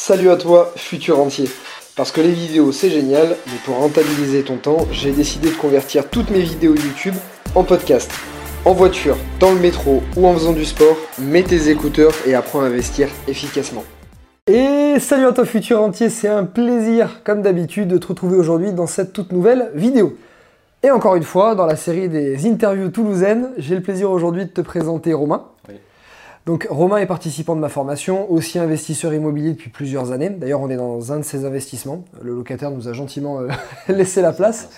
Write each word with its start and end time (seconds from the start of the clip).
Salut 0.00 0.30
à 0.30 0.36
toi, 0.36 0.72
futur 0.76 1.18
entier. 1.18 1.50
Parce 1.96 2.12
que 2.12 2.20
les 2.20 2.30
vidéos 2.30 2.70
c'est 2.70 2.88
génial, 2.88 3.36
mais 3.48 3.58
pour 3.64 3.78
rentabiliser 3.78 4.44
ton 4.44 4.56
temps, 4.56 4.86
j'ai 4.92 5.10
décidé 5.10 5.50
de 5.50 5.56
convertir 5.56 6.08
toutes 6.08 6.30
mes 6.30 6.38
vidéos 6.38 6.76
YouTube 6.76 7.16
en 7.56 7.64
podcast. 7.64 8.08
En 8.64 8.74
voiture, 8.74 9.16
dans 9.40 9.50
le 9.50 9.58
métro 9.58 10.04
ou 10.16 10.28
en 10.28 10.34
faisant 10.34 10.52
du 10.52 10.64
sport, 10.64 10.96
mets 11.18 11.42
tes 11.42 11.68
écouteurs 11.68 12.12
et 12.26 12.36
apprends 12.36 12.60
à 12.60 12.66
investir 12.66 13.08
efficacement. 13.26 13.82
Et 14.46 15.00
salut 15.00 15.26
à 15.26 15.32
toi 15.32 15.44
futur 15.44 15.82
entier, 15.82 16.10
c'est 16.10 16.28
un 16.28 16.44
plaisir 16.44 17.24
comme 17.24 17.42
d'habitude 17.42 17.88
de 17.88 17.98
te 17.98 18.06
retrouver 18.06 18.38
aujourd'hui 18.38 18.72
dans 18.72 18.86
cette 18.86 19.12
toute 19.12 19.32
nouvelle 19.32 19.72
vidéo. 19.74 20.16
Et 20.84 20.92
encore 20.92 21.16
une 21.16 21.24
fois, 21.24 21.56
dans 21.56 21.66
la 21.66 21.74
série 21.74 22.08
des 22.08 22.46
interviews 22.46 22.90
toulousaines, 22.90 23.48
j'ai 23.58 23.74
le 23.74 23.82
plaisir 23.82 24.12
aujourd'hui 24.12 24.44
de 24.44 24.50
te 24.50 24.60
présenter 24.60 25.12
Romain. 25.12 25.42
Donc 26.48 26.66
Romain 26.70 26.96
est 26.96 27.04
participant 27.04 27.54
de 27.54 27.60
ma 27.60 27.68
formation, 27.68 28.32
aussi 28.32 28.58
investisseur 28.58 29.12
immobilier 29.12 29.50
depuis 29.50 29.68
plusieurs 29.68 30.12
années. 30.12 30.30
D'ailleurs, 30.30 30.62
on 30.62 30.70
est 30.70 30.78
dans 30.78 31.12
un 31.12 31.18
de 31.18 31.22
ses 31.22 31.44
investissements. 31.44 32.04
Le 32.22 32.34
locataire 32.34 32.70
nous 32.70 32.88
a 32.88 32.94
gentiment 32.94 33.40
euh, 33.40 33.48
laissé 33.88 34.22
la 34.22 34.32
place. 34.32 34.70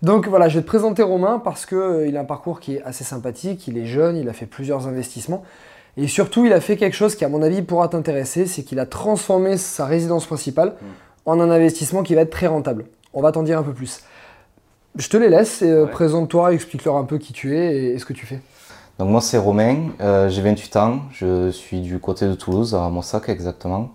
Donc 0.00 0.28
voilà, 0.28 0.48
je 0.48 0.54
vais 0.54 0.62
te 0.62 0.66
présenter 0.66 1.02
Romain 1.02 1.38
parce 1.38 1.66
qu'il 1.66 1.76
euh, 1.76 2.16
a 2.16 2.20
un 2.20 2.24
parcours 2.24 2.58
qui 2.58 2.76
est 2.76 2.82
assez 2.84 3.04
sympathique, 3.04 3.68
il 3.68 3.76
est 3.76 3.84
jeune, 3.84 4.16
il 4.16 4.30
a 4.30 4.32
fait 4.32 4.46
plusieurs 4.46 4.88
investissements. 4.88 5.44
Et 5.98 6.08
surtout, 6.08 6.46
il 6.46 6.54
a 6.54 6.60
fait 6.62 6.78
quelque 6.78 6.96
chose 6.96 7.14
qui, 7.14 7.26
à 7.26 7.28
mon 7.28 7.42
avis, 7.42 7.60
pourra 7.60 7.88
t'intéresser, 7.88 8.46
c'est 8.46 8.62
qu'il 8.62 8.78
a 8.78 8.86
transformé 8.86 9.58
sa 9.58 9.84
résidence 9.84 10.24
principale 10.24 10.76
en 11.26 11.38
un 11.38 11.50
investissement 11.50 12.02
qui 12.02 12.14
va 12.14 12.22
être 12.22 12.30
très 12.30 12.46
rentable. 12.46 12.86
On 13.12 13.20
va 13.20 13.30
t'en 13.30 13.42
dire 13.42 13.58
un 13.58 13.62
peu 13.62 13.74
plus. 13.74 14.00
Je 14.96 15.10
te 15.10 15.18
les 15.18 15.28
laisse 15.28 15.60
et 15.60 15.70
euh, 15.70 15.84
présente-toi, 15.84 16.54
explique-leur 16.54 16.96
un 16.96 17.04
peu 17.04 17.18
qui 17.18 17.34
tu 17.34 17.58
es 17.58 17.92
et 17.92 17.98
ce 17.98 18.06
que 18.06 18.14
tu 18.14 18.24
fais. 18.24 18.40
Donc 19.00 19.08
moi 19.08 19.22
c'est 19.22 19.38
Romain, 19.38 19.92
euh, 20.02 20.28
j'ai 20.28 20.42
28 20.42 20.76
ans, 20.76 21.00
je 21.10 21.50
suis 21.50 21.80
du 21.80 21.98
côté 22.00 22.26
de 22.26 22.34
Toulouse, 22.34 22.74
à 22.74 22.90
Mossac 22.90 23.30
exactement, 23.30 23.92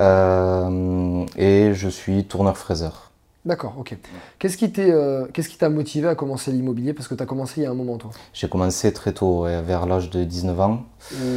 euh, 0.00 1.24
et 1.36 1.72
je 1.74 1.88
suis 1.88 2.24
tourneur-fraiseur. 2.24 3.12
D'accord, 3.44 3.74
ok. 3.78 3.96
Qu'est-ce 4.40 4.56
qui 4.56 4.72
euh, 4.80 5.26
t'a 5.60 5.68
motivé 5.68 6.08
à 6.08 6.16
commencer 6.16 6.50
l'immobilier? 6.50 6.92
Parce 6.92 7.06
que 7.06 7.14
tu 7.14 7.22
as 7.22 7.26
commencé 7.26 7.60
il 7.60 7.62
y 7.62 7.66
a 7.66 7.70
un 7.70 7.74
moment 7.74 7.98
toi. 7.98 8.10
J'ai 8.32 8.48
commencé 8.48 8.92
très 8.92 9.12
tôt, 9.12 9.44
vers 9.44 9.86
l'âge 9.86 10.10
de 10.10 10.24
19 10.24 10.60
ans. 10.60 10.82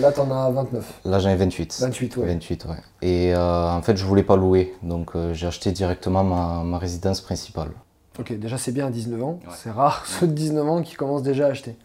Là 0.01 0.11
t'en 0.11 0.31
as 0.31 0.49
29 0.49 1.01
Là 1.05 1.19
j'en 1.19 1.29
ai 1.29 1.35
28. 1.35 1.81
28, 1.81 2.17
ouais. 2.17 2.25
28, 2.25 2.65
ouais. 2.65 3.07
Et 3.07 3.35
en 3.35 3.83
fait 3.83 3.97
je 3.97 4.03
voulais 4.03 4.23
pas 4.23 4.35
louer, 4.35 4.73
donc 4.81 5.11
j'ai 5.33 5.45
acheté 5.45 5.71
directement 5.71 6.23
ma, 6.23 6.79
résidence 6.79 7.21
principale. 7.21 7.69
Ok, 8.17 8.33
déjà 8.33 8.57
c'est 8.57 8.71
bien 8.71 8.87
à 8.87 8.89
19 8.89 9.23
ans, 9.23 9.39
c'est 9.55 9.69
rare 9.69 10.05
ceux 10.07 10.25
de 10.25 10.33
19 10.33 10.67
ans 10.67 10.81
qui 10.81 10.95
commencent 10.95 11.21
déjà 11.21 11.45
à 11.45 11.49
acheter. 11.51 11.75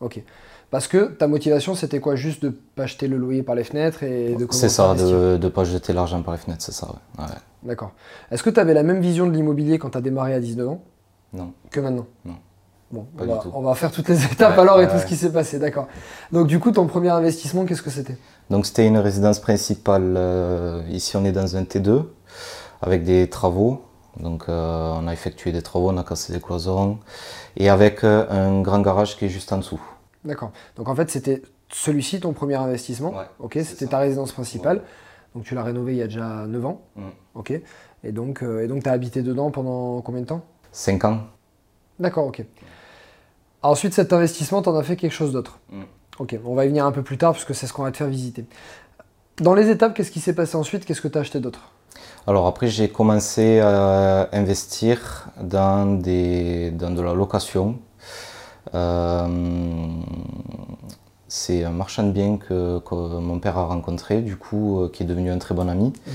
Ok. 0.00 0.20
Parce 0.70 0.86
que 0.86 1.06
ta 1.06 1.26
motivation, 1.26 1.74
c'était 1.74 2.00
quoi? 2.00 2.14
Juste 2.14 2.42
de 2.42 2.50
pas 2.50 2.86
jeter 2.86 3.08
le 3.08 3.16
loyer 3.16 3.42
par 3.42 3.54
les 3.54 3.64
fenêtres 3.64 4.02
et 4.02 4.34
de 4.34 4.46
C'est 4.50 4.68
ça, 4.68 4.94
de 4.94 5.38
ne 5.40 5.48
pas 5.48 5.64
jeter 5.64 5.92
l'argent 5.92 6.22
par 6.22 6.34
les 6.34 6.40
fenêtres, 6.40 6.62
c'est 6.62 6.72
ça, 6.72 6.88
ouais. 7.18 7.24
D'accord. 7.62 7.92
Est-ce 8.30 8.42
que 8.42 8.50
tu 8.50 8.60
avais 8.60 8.74
la 8.74 8.82
même 8.82 9.00
vision 9.00 9.26
de 9.26 9.32
l'immobilier 9.32 9.78
quand 9.78 9.90
tu 9.90 9.98
as 9.98 10.00
démarré 10.00 10.34
à 10.34 10.40
19 10.40 10.68
ans? 10.68 10.82
Non. 11.32 11.52
Que 11.70 11.80
maintenant? 11.80 12.06
Non. 12.24 12.36
Bon, 12.90 13.06
on 13.52 13.60
va, 13.60 13.74
faire 13.74 13.92
toutes 13.92 14.08
les 14.08 14.24
étapes 14.24 14.58
alors 14.58 14.80
et 14.80 14.88
tout 14.88 14.98
ce 14.98 15.04
qui 15.04 15.16
s'est 15.16 15.30
passé, 15.30 15.58
d'accord. 15.58 15.88
Donc 16.32 16.46
du 16.46 16.58
coup, 16.58 16.72
ton 16.72 16.86
premier 16.86 17.10
investissement, 17.10 17.66
qu'est-ce 17.66 17.82
que 17.82 17.90
c'était? 17.90 18.16
Donc 18.48 18.64
c'était 18.64 18.86
une 18.86 18.96
résidence 18.96 19.40
principale, 19.40 20.14
euh, 20.16 20.82
ici 20.88 21.14
on 21.18 21.24
est 21.26 21.32
dans 21.32 21.56
un 21.56 21.64
T2, 21.64 22.04
avec 22.80 23.04
des 23.04 23.28
travaux. 23.28 23.82
Donc 24.18 24.44
euh, 24.48 24.94
on 24.98 25.06
a 25.06 25.12
effectué 25.12 25.52
des 25.52 25.60
travaux, 25.60 25.90
on 25.90 25.98
a 25.98 26.02
cassé 26.02 26.32
des 26.32 26.40
cloisons, 26.40 26.98
et 27.58 27.68
avec 27.68 28.04
euh, 28.04 28.24
un 28.30 28.62
grand 28.62 28.80
garage 28.80 29.18
qui 29.18 29.26
est 29.26 29.28
juste 29.28 29.52
en 29.52 29.58
dessous. 29.58 29.80
D'accord. 30.24 30.52
Donc 30.76 30.88
en 30.88 30.94
fait, 30.94 31.10
c'était 31.10 31.42
celui-ci 31.70 32.20
ton 32.20 32.32
premier 32.32 32.56
investissement. 32.56 33.14
ok, 33.38 33.58
c'était 33.64 33.86
ta 33.86 33.98
résidence 33.98 34.32
principale. 34.32 34.82
Donc 35.34 35.44
tu 35.44 35.54
l'as 35.54 35.62
rénové 35.62 35.92
il 35.92 35.98
y 35.98 36.02
a 36.02 36.06
déjà 36.06 36.46
9 36.46 36.66
ans. 36.66 36.82
Mm. 36.96 37.02
Ok. 37.34 37.52
Et 38.04 38.12
donc 38.12 38.42
euh, 38.42 38.66
donc 38.66 38.82
tu 38.82 38.88
as 38.88 38.92
habité 38.92 39.22
dedans 39.22 39.50
pendant 39.50 40.00
combien 40.00 40.22
de 40.22 40.26
temps? 40.26 40.42
5 40.72 41.04
ans. 41.04 41.20
D'accord, 41.98 42.26
ok. 42.26 42.44
ensuite, 43.62 43.92
cet 43.92 44.12
investissement, 44.12 44.62
tu 44.62 44.68
en 44.68 44.76
as 44.76 44.82
fait 44.82 44.96
quelque 44.96 45.12
chose 45.12 45.32
d'autre. 45.32 45.58
Mm. 45.70 45.82
Ok, 46.18 46.36
on 46.44 46.54
va 46.54 46.64
y 46.64 46.68
venir 46.68 46.84
un 46.84 46.92
peu 46.92 47.02
plus 47.02 47.18
tard 47.18 47.32
puisque 47.32 47.54
c'est 47.54 47.66
ce 47.66 47.72
qu'on 47.72 47.84
va 47.84 47.92
te 47.92 47.96
faire 47.96 48.08
visiter. 48.08 48.44
Dans 49.36 49.54
les 49.54 49.70
étapes, 49.70 49.94
qu'est-ce 49.94 50.10
qui 50.10 50.20
s'est 50.20 50.34
passé 50.34 50.56
ensuite? 50.56 50.84
Qu'est-ce 50.84 51.00
que 51.00 51.08
tu 51.08 51.16
as 51.18 51.20
acheté 51.20 51.38
d'autre? 51.38 51.72
Alors 52.26 52.46
après, 52.46 52.66
j'ai 52.66 52.88
commencé 52.88 53.60
à 53.60 54.28
investir 54.32 55.28
dans, 55.40 55.98
des, 55.98 56.70
dans 56.72 56.90
de 56.90 57.00
la 57.00 57.14
location 57.14 57.78
c'est 61.28 61.62
un 61.62 61.70
marchand 61.70 62.02
de 62.02 62.10
biens 62.10 62.38
que, 62.38 62.80
mon 63.20 63.38
père 63.38 63.58
a 63.58 63.66
rencontré, 63.66 64.22
du 64.22 64.36
coup, 64.36 64.80
euh, 64.80 64.88
qui 64.88 65.02
est 65.02 65.06
devenu 65.06 65.30
un 65.30 65.38
très 65.38 65.54
bon 65.54 65.68
ami. 65.68 65.92
Mhm. 66.06 66.12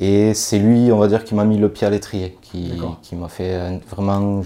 Et 0.00 0.34
c'est 0.34 0.58
lui, 0.58 0.90
on 0.92 0.98
va 0.98 1.08
dire, 1.08 1.24
qui 1.24 1.34
m'a 1.34 1.44
mis 1.44 1.58
le 1.58 1.70
pied 1.70 1.86
à 1.86 1.90
l'étrier, 1.90 2.36
qui, 2.42 2.72
m'a 3.12 3.28
fait 3.28 3.80
vraiment, 3.88 4.42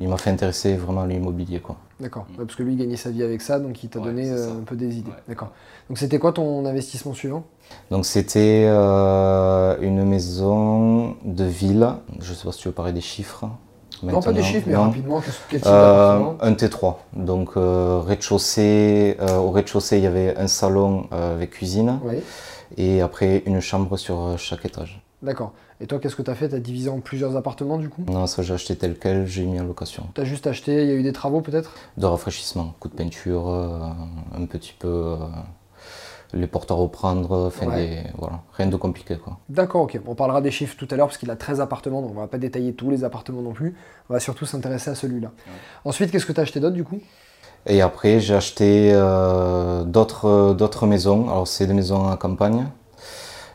il 0.00 0.08
m'a 0.08 0.16
fait 0.16 0.30
intéresser 0.30 0.76
vraiment 0.76 1.02
à 1.02 1.06
l'immobilier, 1.06 1.60
quoi. 1.60 1.76
D'accord, 1.98 2.26
parce 2.36 2.54
que 2.54 2.62
lui 2.62 2.74
il 2.74 2.78
gagnait 2.78 2.96
sa 2.96 3.10
vie 3.10 3.22
avec 3.22 3.40
ça, 3.40 3.58
donc 3.58 3.82
il 3.82 3.88
t'a 3.88 4.00
donné 4.00 4.30
euh, 4.30 4.50
un 4.50 4.64
peu 4.64 4.76
des 4.76 4.98
idées. 4.98 5.10
D'accord. 5.26 5.48
Donc 5.88 5.96
c'était 5.96 6.18
quoi 6.18 6.30
ton 6.30 6.66
investissement 6.66 7.14
suivant? 7.14 7.44
Donc 7.90 8.04
c'était 8.04 8.66
une 8.66 10.04
maison 10.04 11.16
de 11.24 11.44
ville. 11.44 11.88
Je 12.20 12.34
sais 12.34 12.44
pas 12.44 12.52
si 12.52 12.60
tu 12.60 12.68
veux 12.68 12.74
parler 12.74 12.92
des 12.92 13.00
chiffres. 13.00 13.46
Non, 14.02 14.20
pas 14.20 14.32
des 14.32 14.42
chiffres, 14.42 14.66
mais 14.66 14.76
rapidement, 14.76 15.22
quel 15.48 15.60
type 15.60 15.70
euh, 15.70 16.32
Un 16.40 16.52
T3. 16.52 16.96
Donc, 17.14 17.50
euh, 17.56 18.00
rez-de-chaussée, 18.00 19.16
euh, 19.20 19.36
au 19.38 19.50
rez-de-chaussée, 19.50 19.98
il 19.98 20.04
y 20.04 20.06
avait 20.06 20.36
un 20.36 20.46
salon 20.46 21.08
avec 21.10 21.50
cuisine. 21.50 21.98
Et 22.76 23.00
après, 23.00 23.42
une 23.46 23.60
chambre 23.60 23.96
sur 23.96 24.38
chaque 24.38 24.64
étage. 24.64 25.00
D'accord. 25.22 25.52
Et 25.80 25.86
toi, 25.86 25.98
qu'est-ce 25.98 26.16
que 26.16 26.22
tu 26.22 26.30
as 26.30 26.34
fait? 26.34 26.48
Tu 26.48 26.54
as 26.54 26.58
divisé 26.58 26.88
en 26.88 27.00
plusieurs 27.00 27.36
appartements 27.36 27.78
du 27.78 27.88
coup? 27.88 28.02
Non, 28.08 28.26
ça 28.26 28.42
j'ai 28.42 28.54
acheté 28.54 28.76
tel 28.76 28.98
quel, 28.98 29.26
j'ai 29.26 29.44
mis 29.44 29.60
en 29.60 29.64
location. 29.64 30.06
Tu 30.14 30.20
as 30.20 30.24
juste 30.24 30.46
acheté, 30.46 30.82
il 30.82 30.88
y 30.88 30.92
a 30.92 30.94
eu 30.94 31.02
des 31.02 31.12
travaux 31.12 31.40
peut-être? 31.42 31.74
De 31.96 32.06
rafraîchissement, 32.06 32.74
coup 32.80 32.88
de 32.88 32.94
peinture, 32.94 33.48
un 33.48 34.46
petit 34.46 34.74
peu 34.78 35.16
les 36.32 36.46
portes 36.46 36.70
à 36.70 36.74
reprendre, 36.74 37.46
enfin 37.46 37.66
voilà, 38.18 38.42
rien 38.52 38.66
de 38.66 38.76
compliqué. 38.76 39.16
quoi. 39.16 39.38
D'accord, 39.48 39.82
ok. 39.82 40.00
On 40.06 40.14
parlera 40.14 40.40
des 40.40 40.50
chiffres 40.50 40.76
tout 40.76 40.88
à 40.90 40.96
l'heure 40.96 41.06
parce 41.06 41.18
qu'il 41.18 41.30
a 41.30 41.36
13 41.36 41.60
appartements, 41.60 42.02
donc 42.02 42.10
on 42.12 42.20
va 42.20 42.26
pas 42.26 42.38
détailler 42.38 42.74
tous 42.74 42.90
les 42.90 43.04
appartements 43.04 43.42
non 43.42 43.52
plus. 43.52 43.76
On 44.10 44.14
va 44.14 44.20
surtout 44.20 44.46
s'intéresser 44.46 44.90
à 44.90 44.94
celui-là. 44.94 45.30
Ensuite, 45.84 46.10
qu'est-ce 46.10 46.26
que 46.26 46.32
tu 46.32 46.40
as 46.40 46.42
acheté 46.42 46.60
d'autre 46.60 46.74
du 46.74 46.84
coup? 46.84 47.00
Et 47.66 47.80
après, 47.82 48.20
j'ai 48.20 48.34
acheté 48.34 48.90
euh, 48.92 49.82
d'autres 49.84 50.86
maisons. 50.86 51.28
Alors, 51.28 51.48
c'est 51.48 51.66
des 51.66 51.74
maisons 51.74 52.06
en 52.06 52.16
campagne. 52.16 52.66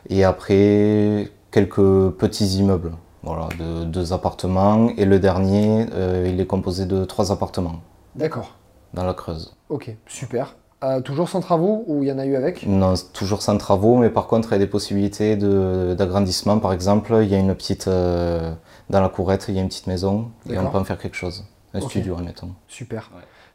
Et 0.08 0.24
après, 0.24 1.30
quelques 1.50 2.10
petits 2.10 2.58
immeubles. 2.58 2.92
Voilà, 3.22 3.48
de 3.58 3.84
deux 3.84 4.12
appartements. 4.12 4.88
Et 4.96 5.04
le 5.04 5.18
dernier, 5.20 5.86
euh, 5.94 6.28
il 6.28 6.40
est 6.40 6.46
composé 6.46 6.86
de 6.86 7.04
trois 7.04 7.30
appartements. 7.32 7.80
D'accord. 8.16 8.56
Dans 8.94 9.04
la 9.04 9.14
Creuse. 9.14 9.56
Ok, 9.68 9.96
super. 10.06 10.56
Euh, 10.84 11.00
toujours 11.00 11.28
sans 11.28 11.40
travaux 11.40 11.84
ou 11.86 12.02
il 12.02 12.08
y 12.08 12.12
en 12.12 12.18
a 12.18 12.26
eu 12.26 12.34
avec? 12.34 12.66
Non, 12.66 12.94
toujours 13.12 13.40
sans 13.42 13.56
travaux, 13.56 13.96
mais 13.96 14.10
par 14.10 14.26
contre, 14.26 14.48
il 14.48 14.52
y 14.52 14.54
a 14.56 14.58
des 14.58 14.66
possibilités 14.66 15.36
d'agrandissement. 15.36 16.58
Par 16.58 16.72
exemple, 16.72 17.18
il 17.22 17.28
y 17.28 17.34
a 17.34 17.38
une 17.38 17.54
petite. 17.54 17.86
Euh, 17.88 18.52
dans 18.90 19.00
la 19.00 19.08
courette, 19.08 19.46
il 19.48 19.54
y 19.54 19.58
a 19.58 19.62
une 19.62 19.68
petite 19.68 19.86
maison 19.86 20.30
et 20.50 20.58
on 20.58 20.70
peut 20.70 20.78
en 20.78 20.84
faire 20.84 20.98
quelque 20.98 21.16
chose. 21.16 21.44
Un 21.74 21.80
studio, 21.80 22.16
admettons. 22.18 22.50
Super. 22.68 23.10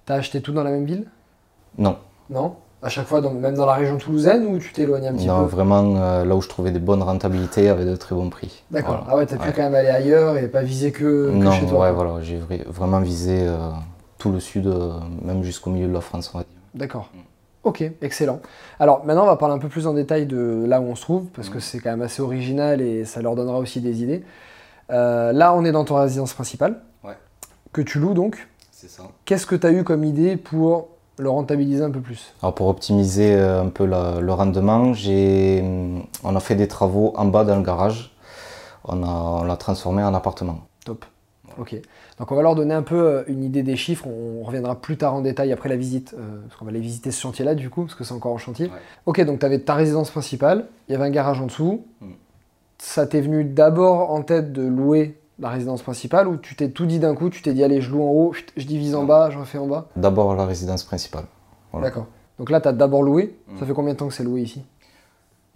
T'as 0.05 0.15
acheté 0.15 0.41
tout 0.41 0.53
dans 0.53 0.63
la 0.63 0.71
même 0.71 0.85
ville? 0.85 1.05
Non. 1.77 1.97
Non? 2.29 2.55
À 2.81 2.89
chaque 2.89 3.07
fois, 3.07 3.21
même 3.21 3.55
dans 3.55 3.65
la 3.65 3.73
région 3.73 3.97
toulousaine 3.97 4.45
ou 4.45 4.59
tu 4.59 4.71
t'éloignes 4.71 5.07
un 5.07 5.13
petit 5.13 5.25
peu? 5.25 5.31
Non, 5.31 5.43
vraiment 5.43 5.95
euh, 5.97 6.23
là 6.23 6.35
où 6.35 6.41
je 6.41 6.47
trouvais 6.47 6.71
des 6.71 6.79
bonnes 6.79 7.03
rentabilités 7.03 7.69
avec 7.69 7.85
de 7.85 7.95
très 7.95 8.15
bons 8.15 8.29
prix. 8.29 8.63
D'accord. 8.71 9.05
Ah 9.09 9.17
ouais, 9.17 9.25
t'as 9.25 9.37
pu 9.37 9.51
quand 9.51 9.63
même 9.63 9.75
aller 9.75 9.89
ailleurs 9.89 10.37
et 10.37 10.47
pas 10.47 10.61
viser 10.61 10.91
que, 10.91 11.31
chez 11.51 11.65
toi 11.65 11.71
Non, 11.71 11.79
ouais, 11.79 11.91
voilà. 11.91 12.21
J'ai 12.21 12.37
vraiment 12.67 13.01
visé 13.01 13.47
tout 14.17 14.31
le 14.31 14.39
sud, 14.39 14.73
même 15.23 15.43
jusqu'au 15.43 15.71
milieu 15.71 15.87
de 15.87 15.93
la 15.93 16.01
France, 16.01 16.31
on 16.33 16.37
va 16.37 16.43
dire. 16.43 16.56
D'accord. 16.77 17.09
Mm. 17.13 17.19
Ok, 17.63 17.83
excellent. 18.01 18.39
Alors 18.79 19.03
maintenant, 19.05 19.23
on 19.23 19.27
va 19.27 19.35
parler 19.35 19.55
un 19.55 19.59
peu 19.59 19.67
plus 19.67 19.87
en 19.87 19.93
détail 19.93 20.25
de 20.25 20.63
là 20.65 20.79
où 20.79 20.85
on 20.85 20.95
se 20.95 21.01
trouve, 21.01 21.25
parce 21.33 21.49
que 21.49 21.57
mm. 21.57 21.61
c'est 21.61 21.79
quand 21.79 21.89
même 21.89 22.01
assez 22.01 22.21
original 22.21 22.79
et 22.81 23.03
ça 23.03 23.21
leur 23.21 23.35
donnera 23.35 23.57
aussi 23.57 23.81
des 23.81 24.03
idées. 24.03 24.23
Euh, 24.89 25.33
là, 25.33 25.53
on 25.53 25.65
est 25.65 25.73
dans 25.73 25.83
ton 25.83 25.95
résidence 25.95 26.33
principale, 26.33 26.81
que 27.73 27.81
tu 27.81 27.99
loues 27.99 28.13
donc. 28.13 28.47
C'est 28.71 28.89
ça. 28.89 29.03
Qu'est-ce 29.25 29.45
que 29.45 29.55
tu 29.55 29.67
as 29.67 29.71
eu 29.71 29.83
comme 29.83 30.03
idée 30.03 30.37
pour 30.37 30.87
le 31.17 31.29
rentabiliser 31.29 31.83
un 31.83 31.91
peu 31.91 31.99
plus? 31.99 32.33
Alors 32.41 32.55
pour 32.55 32.67
optimiser 32.67 33.35
euh, 33.35 33.63
un 33.63 33.69
peu 33.69 33.85
le 33.85 34.31
rendement, 34.31 34.93
on 36.23 36.35
a 36.35 36.39
fait 36.39 36.55
des 36.55 36.67
travaux 36.67 37.13
en 37.17 37.25
bas 37.25 37.43
dans 37.43 37.57
le 37.57 37.63
garage. 37.63 38.15
On 38.85 39.43
l'a 39.43 39.57
transformé 39.57 40.01
en 40.03 40.13
appartement. 40.13 40.61
Top. 40.85 41.05
Ok. 41.59 41.75
Donc 42.19 42.31
on 42.31 42.35
va 42.35 42.41
leur 42.41 42.55
donner 42.55 42.73
un 42.73 42.83
peu 42.83 42.95
euh, 42.95 43.23
une 43.27 43.43
idée 43.43 43.63
des 43.63 43.75
chiffres. 43.75 44.07
On 44.07 44.43
reviendra 44.43 44.79
plus 44.79 44.97
tard 44.97 45.13
en 45.13 45.21
détail 45.21 45.51
après 45.51 45.69
la 45.69 45.75
visite, 45.75 46.15
euh, 46.17 46.41
parce 46.47 46.57
qu'on 46.57 46.65
va 46.65 46.69
aller 46.69 46.79
visiter 46.79 47.11
ce 47.11 47.19
chantier-là 47.19 47.55
du 47.55 47.69
coup, 47.69 47.83
parce 47.83 47.95
que 47.95 48.03
c'est 48.03 48.13
encore 48.13 48.33
en 48.33 48.37
chantier. 48.37 48.71
Ok, 49.05 49.21
donc 49.21 49.39
tu 49.39 49.45
avais 49.45 49.59
ta 49.59 49.75
résidence 49.75 50.11
principale, 50.11 50.67
il 50.87 50.93
y 50.93 50.95
avait 50.95 51.05
un 51.05 51.09
garage 51.09 51.41
en 51.41 51.47
dessous. 51.47 51.85
Hmm. 52.01 52.11
Ça 52.77 53.07
t'est 53.07 53.21
venu 53.21 53.43
d'abord 53.43 54.11
en 54.11 54.21
tête 54.21 54.53
de 54.53 54.61
louer 54.61 55.19
la 55.39 55.49
résidence 55.49 55.81
principale 55.81 56.27
ou 56.27 56.37
tu 56.37 56.55
t'es 56.55 56.69
tout 56.69 56.85
dit 56.85 56.99
d'un 56.99 57.15
coup, 57.15 57.29
tu 57.29 57.41
t'es 57.41 57.53
dit 57.53 57.63
allez 57.63 57.81
je 57.81 57.91
loue 57.91 58.03
en 58.03 58.11
haut, 58.11 58.33
je 58.55 58.65
divise 58.65 58.95
en 58.95 59.03
bas, 59.03 59.29
je 59.29 59.37
refais 59.37 59.57
en 59.57 59.67
bas? 59.67 59.87
D'abord 59.95 60.35
la 60.35 60.45
résidence 60.45 60.83
principale. 60.83 61.25
D'accord. 61.73 62.07
Donc 62.39 62.49
là 62.49 62.61
tu 62.61 62.67
as 62.67 62.73
d'abord 62.73 63.03
loué. 63.03 63.37
Ça 63.57 63.63
hmm. 63.63 63.67
fait 63.67 63.73
combien 63.73 63.93
de 63.93 63.97
temps 63.97 64.07
que 64.07 64.13
c'est 64.13 64.23
loué 64.23 64.41
ici? 64.41 64.63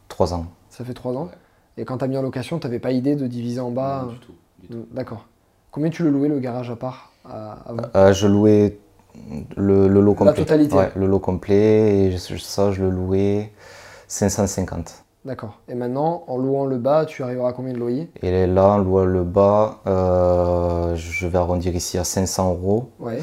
Trois 0.07 0.33
ans. 0.33 0.47
Ça 0.69 0.83
fait 0.83 0.93
trois 0.93 1.13
ans. 1.13 1.29
Et 1.77 1.85
quand 1.85 1.99
tu 1.99 2.03
as 2.03 2.07
mis 2.07 2.17
en 2.17 2.21
location, 2.21 2.59
tu 2.59 2.67
n'avais 2.67 2.79
pas 2.79 2.91
idée 2.91 3.15
de 3.15 3.27
diviser 3.27 3.59
en 3.59 3.71
bas? 3.71 4.03
Non, 4.05 4.11
du 4.11 4.19
tout. 4.19 4.33
du 4.61 4.67
tout. 4.67 4.85
D'accord. 4.91 5.25
Combien 5.71 5.89
tu 5.89 6.03
le 6.03 6.09
louais 6.09 6.27
le 6.27 6.39
garage 6.39 6.69
à 6.69 6.75
part 6.75 7.11
à- 7.29 7.57
Euh, 7.95 8.13
je 8.13 8.27
louais 8.27 8.77
le, 9.55 9.87
le 9.87 10.01
lot 10.01 10.13
complet. 10.15 10.33
totalité. 10.33 10.75
Ouais, 10.75 10.91
le 10.95 11.07
lot 11.07 11.19
complet. 11.19 12.05
Et 12.05 12.11
je- 12.11 12.37
ça, 12.37 12.71
je 12.71 12.81
le 12.83 12.89
louais 12.89 13.51
550. 14.07 15.03
D'accord. 15.23 15.59
Et 15.69 15.75
maintenant, 15.75 16.23
en 16.27 16.37
louant 16.37 16.65
le 16.65 16.77
bas, 16.77 17.05
tu 17.05 17.21
arriveras 17.23 17.49
à 17.49 17.53
combien 17.53 17.73
de 17.73 17.77
loyer 17.77 18.09
Et 18.23 18.47
là, 18.47 18.73
on 18.73 18.77
loue 18.79 19.05
le 19.05 19.23
bas, 19.23 19.79
euh, 19.85 20.95
je 20.95 21.27
vais 21.27 21.37
arrondir 21.37 21.75
ici 21.75 21.97
à 21.99 22.03
500 22.03 22.49
euros. 22.49 22.89
Ouais. 22.99 23.19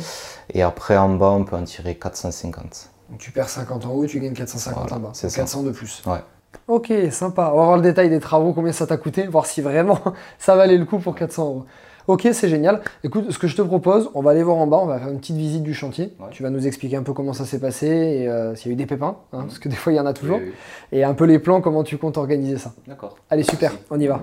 Et 0.55 0.63
après, 0.63 0.97
en 0.97 1.09
bas, 1.17 1.31
on 1.31 1.45
peut 1.45 1.57
en 1.57 1.65
tirer 1.65 1.97
450. 1.97 2.91
Donc 3.11 3.19
tu 3.19 3.33
perds 3.33 3.49
50 3.49 3.85
en 3.87 3.91
haut, 3.91 4.07
tu 4.07 4.21
gagnes 4.21 4.33
450 4.35 4.83
Voilà, 4.89 4.97
en 4.97 5.01
bas. 5.09 5.11
c'est 5.13 5.27
Donc 5.27 5.33
ça. 5.33 5.41
400 5.43 5.63
de 5.65 5.71
plus. 5.73 6.03
Ouais. 6.07 6.21
Ok, 6.69 6.93
sympa. 7.11 7.51
On 7.53 7.59
va 7.59 7.65
voir 7.65 7.77
le 7.77 7.83
détail 7.83 8.11
des 8.11 8.21
travaux, 8.21 8.53
combien 8.53 8.73
ça 8.73 8.87
t'a 8.87 8.97
coûté, 8.97 9.27
voir 9.27 9.47
si 9.47 9.61
vraiment 9.61 9.99
ça 10.39 10.55
valait 10.55 10.79
le 10.79 10.85
coup 10.85 10.99
pour 11.01 11.15
400 11.17 11.45
euros. 11.47 11.65
Ok, 12.09 12.27
c'est 12.33 12.49
génial. 12.49 12.81
Écoute, 13.05 13.31
ce 13.31 13.39
que 13.39 13.47
je 13.47 13.55
te 13.55 13.61
propose, 13.61 14.09
on 14.15 14.23
va 14.23 14.31
aller 14.31 14.43
voir 14.43 14.57
en 14.57 14.67
bas, 14.67 14.79
on 14.83 14.87
va 14.87 14.99
faire 14.99 15.09
une 15.11 15.19
petite 15.21 15.37
visite 15.37 15.63
du 15.63 15.75
chantier. 15.75 16.15
Ouais. 16.19 16.27
Tu 16.31 16.43
vas 16.43 16.49
nous 16.49 16.67
expliquer 16.67 16.97
un 16.97 17.03
peu 17.03 17.13
comment 17.13 17.35
ça 17.35 17.45
s'est 17.45 17.61
passé 17.61 17.87
et 17.87 18.29
euh, 18.29 18.55
s'il 18.55 18.69
y 18.69 18.71
a 18.71 18.73
eu 18.73 18.77
des 18.77 18.87
pépins, 18.87 19.19
hein, 19.35 19.41
Mhm. 19.41 19.45
parce 19.45 19.59
que 19.59 19.69
des 19.69 19.77
fois 19.77 19.93
il 19.93 19.97
y 19.97 20.01
en 20.01 20.07
a 20.07 20.15
toujours. 20.15 20.39
Oui, 20.39 20.45
oui. 20.47 20.99
Et 20.99 21.05
un 21.05 21.13
peu 21.13 21.25
les 21.27 21.39
plans, 21.39 21.61
comment 21.61 21.85
tu 21.85 21.99
comptes 21.99 22.17
organiser 22.17 22.57
ça. 22.57 22.73
D'accord. 22.87 23.17
Allez, 23.29 23.43
super, 23.43 23.73
on 23.91 24.01
y 24.01 24.07
va. 24.07 24.21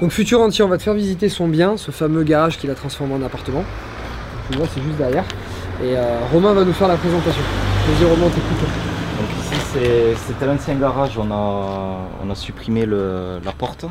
Donc 0.00 0.10
futur 0.10 0.40
entier, 0.40 0.64
on 0.64 0.68
va 0.68 0.78
te 0.78 0.82
faire 0.82 0.94
visiter 0.94 1.28
son 1.28 1.46
bien, 1.46 1.76
ce 1.76 1.90
fameux 1.92 2.24
garage 2.24 2.58
qu'il 2.58 2.70
a 2.70 2.74
transformé 2.74 3.14
en 3.14 3.22
appartement. 3.22 3.62
Tu 4.50 4.58
vois, 4.58 4.66
c'est 4.74 4.82
juste 4.82 4.96
derrière. 4.96 5.24
Et 5.82 5.96
euh, 5.96 6.18
Romain 6.32 6.52
va 6.54 6.64
nous 6.64 6.72
faire 6.72 6.88
la 6.88 6.96
présentation. 6.96 7.42
Vas-y 7.86 8.08
Romain, 8.10 8.28
t'écoute. 8.28 8.91
C'était 9.74 10.44
l'ancien 10.46 10.74
garage. 10.74 11.16
On 11.16 11.30
a, 11.30 11.98
on 12.22 12.30
a 12.30 12.34
supprimé 12.34 12.84
le- 12.84 13.40
la 13.42 13.52
porte 13.52 13.86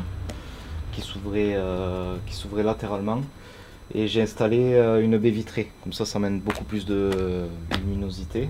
qui 0.92 1.00
s'ouvrait 1.00 1.54
euh, 1.56 2.14
qui 2.26 2.34
s'ouvrait 2.34 2.62
latéralement. 2.62 3.20
Et 3.94 4.06
j'ai 4.06 4.22
installé 4.22 4.74
euh, 4.74 5.02
une 5.02 5.18
baie 5.18 5.30
vitrée. 5.30 5.70
Comme 5.82 5.92
ça, 5.92 6.04
ça 6.06 6.18
amène 6.18 6.40
beaucoup 6.40 6.64
plus 6.64 6.86
de 6.86 7.10
luminosité. 7.80 8.48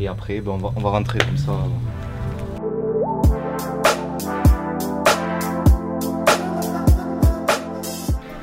Et 0.00 0.06
après, 0.08 0.40
ben, 0.40 0.52
on, 0.52 0.58
va, 0.58 0.70
on 0.76 0.80
va 0.80 0.90
rentrer 0.90 1.18
comme 1.18 1.36
ça. 1.36 1.52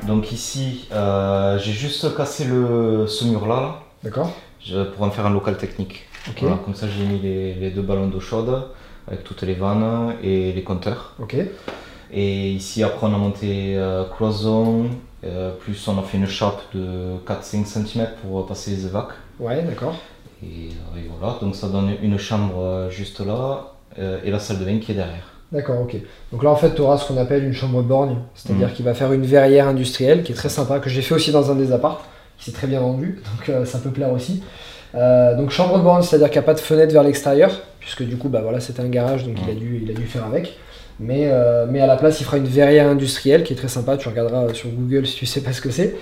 Donc 0.06 0.32
ici, 0.32 0.88
euh, 0.92 1.58
j'ai 1.58 1.72
juste 1.72 2.14
cassé 2.16 2.44
le, 2.44 3.06
ce 3.06 3.24
mur-là. 3.24 3.60
là. 3.60 3.80
D'accord 4.02 4.30
Je- 4.64 4.84
pour 4.84 5.04
en 5.06 5.10
faire 5.10 5.26
un 5.26 5.30
local 5.30 5.56
technique. 5.56 6.04
Ok. 6.28 6.38
Voilà, 6.40 6.56
comme 6.64 6.74
ça, 6.74 6.86
j'ai 6.88 7.04
mis 7.04 7.18
les, 7.20 7.54
les 7.54 7.70
deux 7.70 7.82
ballons 7.82 8.08
d'eau 8.08 8.20
chaude 8.20 8.62
avec 9.06 9.24
toutes 9.24 9.42
les 9.42 9.54
vannes 9.54 10.14
et 10.22 10.52
les 10.52 10.62
compteurs. 10.62 11.14
Et 12.12 12.50
ici, 12.52 12.82
après, 12.82 13.06
on 13.06 13.14
a 13.14 13.18
monté 13.18 13.74
euh, 13.76 14.04
cloison, 14.16 14.86
euh, 15.24 15.50
plus 15.58 15.86
on 15.88 15.98
a 15.98 16.02
fait 16.02 16.16
une 16.16 16.26
chape 16.26 16.62
de 16.74 17.16
4-5 17.26 17.64
cm 17.66 18.06
pour 18.22 18.46
passer 18.46 18.70
les 18.70 18.86
évacs. 18.86 19.08
Ouais, 19.40 19.62
d'accord. 19.62 19.94
Et, 20.42 20.46
euh, 20.70 20.98
et 20.98 21.10
voilà, 21.18 21.38
donc 21.40 21.54
ça 21.56 21.68
donne 21.68 21.92
une 22.02 22.18
chambre 22.18 22.54
euh, 22.58 22.90
juste 22.90 23.20
là 23.20 23.72
euh, 23.98 24.20
et 24.24 24.30
la 24.30 24.38
salle 24.38 24.58
de 24.60 24.64
bain 24.64 24.78
qui 24.78 24.92
est 24.92 24.94
derrière. 24.94 25.30
D'accord, 25.52 25.80
ok. 25.82 25.96
Donc 26.32 26.42
là, 26.42 26.50
en 26.50 26.56
fait, 26.56 26.74
tu 26.74 26.80
auras 26.80 26.98
ce 26.98 27.06
qu'on 27.08 27.16
appelle 27.18 27.44
une 27.44 27.52
chambre 27.52 27.82
borgne, 27.82 28.16
c'est-à-dire 28.34 28.68
Mhm. 28.68 28.74
qu'il 28.74 28.84
va 28.84 28.94
faire 28.94 29.12
une 29.12 29.24
verrière 29.26 29.68
industrielle 29.68 30.22
qui 30.22 30.32
est 30.32 30.34
très 30.34 30.48
sympa, 30.48 30.78
que 30.80 30.88
j'ai 30.90 31.02
fait 31.02 31.14
aussi 31.14 31.32
dans 31.32 31.50
un 31.50 31.54
des 31.54 31.72
apparts, 31.72 32.02
qui 32.38 32.46
s'est 32.46 32.52
très 32.56 32.66
bien 32.66 32.80
vendu, 32.80 33.20
donc 33.48 33.66
ça 33.66 33.78
peut 33.78 33.90
plaire 33.90 34.10
aussi. 34.12 34.42
Euh, 34.94 35.36
donc 35.36 35.50
chambre 35.50 35.78
borgne, 35.80 36.02
c'est-à-dire 36.02 36.28
qu'il 36.28 36.40
n'y 36.40 36.44
a 36.44 36.46
pas 36.46 36.54
de 36.54 36.60
fenêtre 36.60 36.92
vers 36.92 37.02
l'extérieur, 37.02 37.60
puisque 37.80 38.02
du 38.02 38.16
coup, 38.16 38.28
bah 38.28 38.40
voilà, 38.42 38.60
c'était 38.60 38.80
un 38.80 38.88
garage, 38.88 39.24
donc 39.24 39.36
il, 39.44 39.50
a 39.50 39.54
dû, 39.54 39.80
il 39.84 39.90
a 39.90 39.94
dû 39.94 40.06
faire 40.06 40.24
avec. 40.24 40.56
Mais, 41.00 41.22
euh, 41.24 41.66
mais 41.68 41.80
à 41.80 41.86
la 41.86 41.96
place, 41.96 42.20
il 42.20 42.24
fera 42.24 42.36
une 42.36 42.46
verrière 42.46 42.88
industrielle 42.88 43.42
qui 43.42 43.52
est 43.52 43.56
très 43.56 43.68
sympa, 43.68 43.96
tu 43.96 44.08
regarderas 44.08 44.54
sur 44.54 44.70
Google 44.70 45.06
si 45.06 45.16
tu 45.16 45.26
sais 45.26 45.40
pas 45.40 45.52
ce 45.52 45.60
que 45.60 45.70
c'est, 45.70 45.96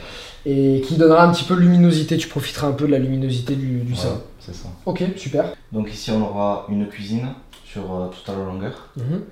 et 0.44 0.82
qui 0.86 0.96
donnera 0.96 1.24
un 1.24 1.32
petit 1.32 1.44
peu 1.44 1.54
de 1.54 1.60
luminosité, 1.60 2.18
tu 2.18 2.28
profiteras 2.28 2.66
un 2.66 2.72
peu 2.72 2.86
de 2.86 2.92
la 2.92 2.98
luminosité 2.98 3.54
du, 3.54 3.78
du 3.78 3.94
salon. 3.96 4.20
c'est 4.38 4.54
ça. 4.54 4.68
Ok, 4.84 5.02
super. 5.16 5.46
Donc 5.72 5.90
ici, 5.92 6.10
on 6.10 6.20
aura 6.22 6.66
une 6.68 6.86
cuisine 6.88 7.28
sur 7.64 7.82
euh, 7.82 8.08
toute 8.08 8.28
la 8.28 8.44
longueur. 8.44 8.88
Mhm. 8.96 9.22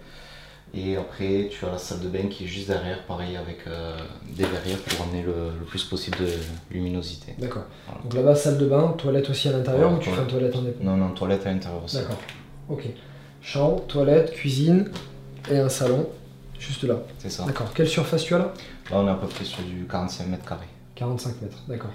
Et 0.73 0.97
après, 0.97 1.49
tu 1.51 1.65
as 1.65 1.73
la 1.73 1.79
salle 1.79 2.01
de 2.01 2.09
bain 2.09 2.29
qui 2.31 2.45
est 2.45 2.47
juste 2.47 2.69
derrière, 2.69 3.03
pareil, 3.05 3.37
avec 3.37 3.67
euh, 3.67 3.97
des 4.37 4.45
verrières 4.45 4.79
pour 4.79 5.05
amener 5.07 5.23
le, 5.23 5.33
le 5.59 5.65
plus 5.67 5.83
possible 5.85 6.19
de 6.19 6.29
luminosité. 6.71 7.35
D'accord. 7.39 7.65
Voilà. 7.87 8.03
Donc 8.03 8.15
là-bas, 8.15 8.35
salle 8.37 8.59
de 8.59 8.67
bain, 8.67 8.95
toilette 8.97 9.29
aussi 9.31 9.49
à 9.49 9.53
l'intérieur, 9.53 9.91
Ouais, 9.91 9.97
ou 9.97 10.01
tu 10.01 10.11
fais 10.11 10.21
une 10.23 10.27
toilette 10.29 10.55
en 10.57 10.63
dépôt 10.63 10.85
Non, 10.85 10.97
non, 10.97 11.11
toilette 11.11 11.45
à 11.47 11.51
l'intérieur 11.53 11.83
aussi. 11.85 11.97
D'accord. 11.97 12.19
Ok. 12.69 12.85
Chambre, 13.43 13.85
toilette, 13.87 14.33
cuisine 14.33 14.91
et 15.51 15.59
un 15.59 15.69
salon 15.69 16.09
juste 16.59 16.85
là. 16.85 16.97
C'est 17.19 17.31
ça. 17.31 17.45
D'accord. 17.45 17.73
Quelle 17.75 17.89
surface 17.89 18.23
tu 18.23 18.35
as 18.35 18.39
là? 18.39 18.55
Là, 18.91 18.99
on 18.99 19.07
est 19.07 19.11
à 19.11 19.15
peu 19.15 19.27
près 19.27 19.45
sur 19.45 19.63
du 19.63 19.87
45 19.91 20.29
mètres 20.29 20.45
carrés. 20.49 20.67
45 20.95 21.41
mètres. 21.43 21.59
D'accord. 21.67 21.91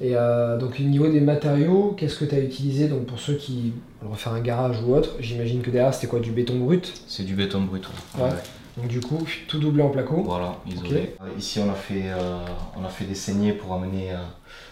Et 0.00 0.16
euh, 0.16 0.58
donc 0.58 0.76
au 0.78 0.82
niveau 0.82 1.08
des 1.08 1.20
matériaux, 1.20 1.94
qu'est-ce 1.96 2.18
que 2.18 2.24
tu 2.24 2.34
as 2.34 2.40
utilisé 2.40 2.88
donc 2.88 3.06
pour 3.06 3.18
ceux 3.18 3.34
qui 3.34 3.72
veulent 4.00 4.10
refaire 4.10 4.32
un 4.32 4.40
garage 4.40 4.82
ou 4.82 4.94
autre? 4.94 5.16
J'imagine 5.20 5.62
que 5.62 5.70
derrière 5.70 5.94
c'était 5.94 6.08
quoi 6.08 6.20
Du 6.20 6.30
béton 6.30 6.58
brut? 6.58 6.92
C'est 7.06 7.24
du 7.24 7.34
béton 7.34 7.62
brut. 7.62 7.88
Ouais. 8.18 8.30
Donc 8.76 8.88
du 8.88 9.00
coup 9.00 9.24
tout 9.46 9.58
doublé 9.58 9.82
en 9.82 9.90
placo. 9.90 10.22
Voilà, 10.24 10.56
isolé. 10.66 11.14
Euh, 11.20 11.26
Ici, 11.38 11.60
on 11.60 11.70
a 11.70 11.74
fait, 11.74 12.10
euh, 12.10 12.38
on 12.76 12.84
a 12.84 12.88
fait 12.88 13.04
des 13.04 13.14
saignées 13.14 13.52
pour 13.52 13.72
amener 13.72 14.10
euh, 14.10 14.16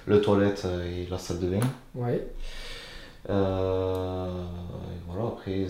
le 0.07 0.21
toilette 0.21 0.67
et 0.87 1.07
la 1.09 1.19
salle 1.19 1.39
de 1.39 1.47
bain. 1.47 1.61
Ouais. 1.95 2.27
Voilà, 3.29 5.29
après, 5.29 5.67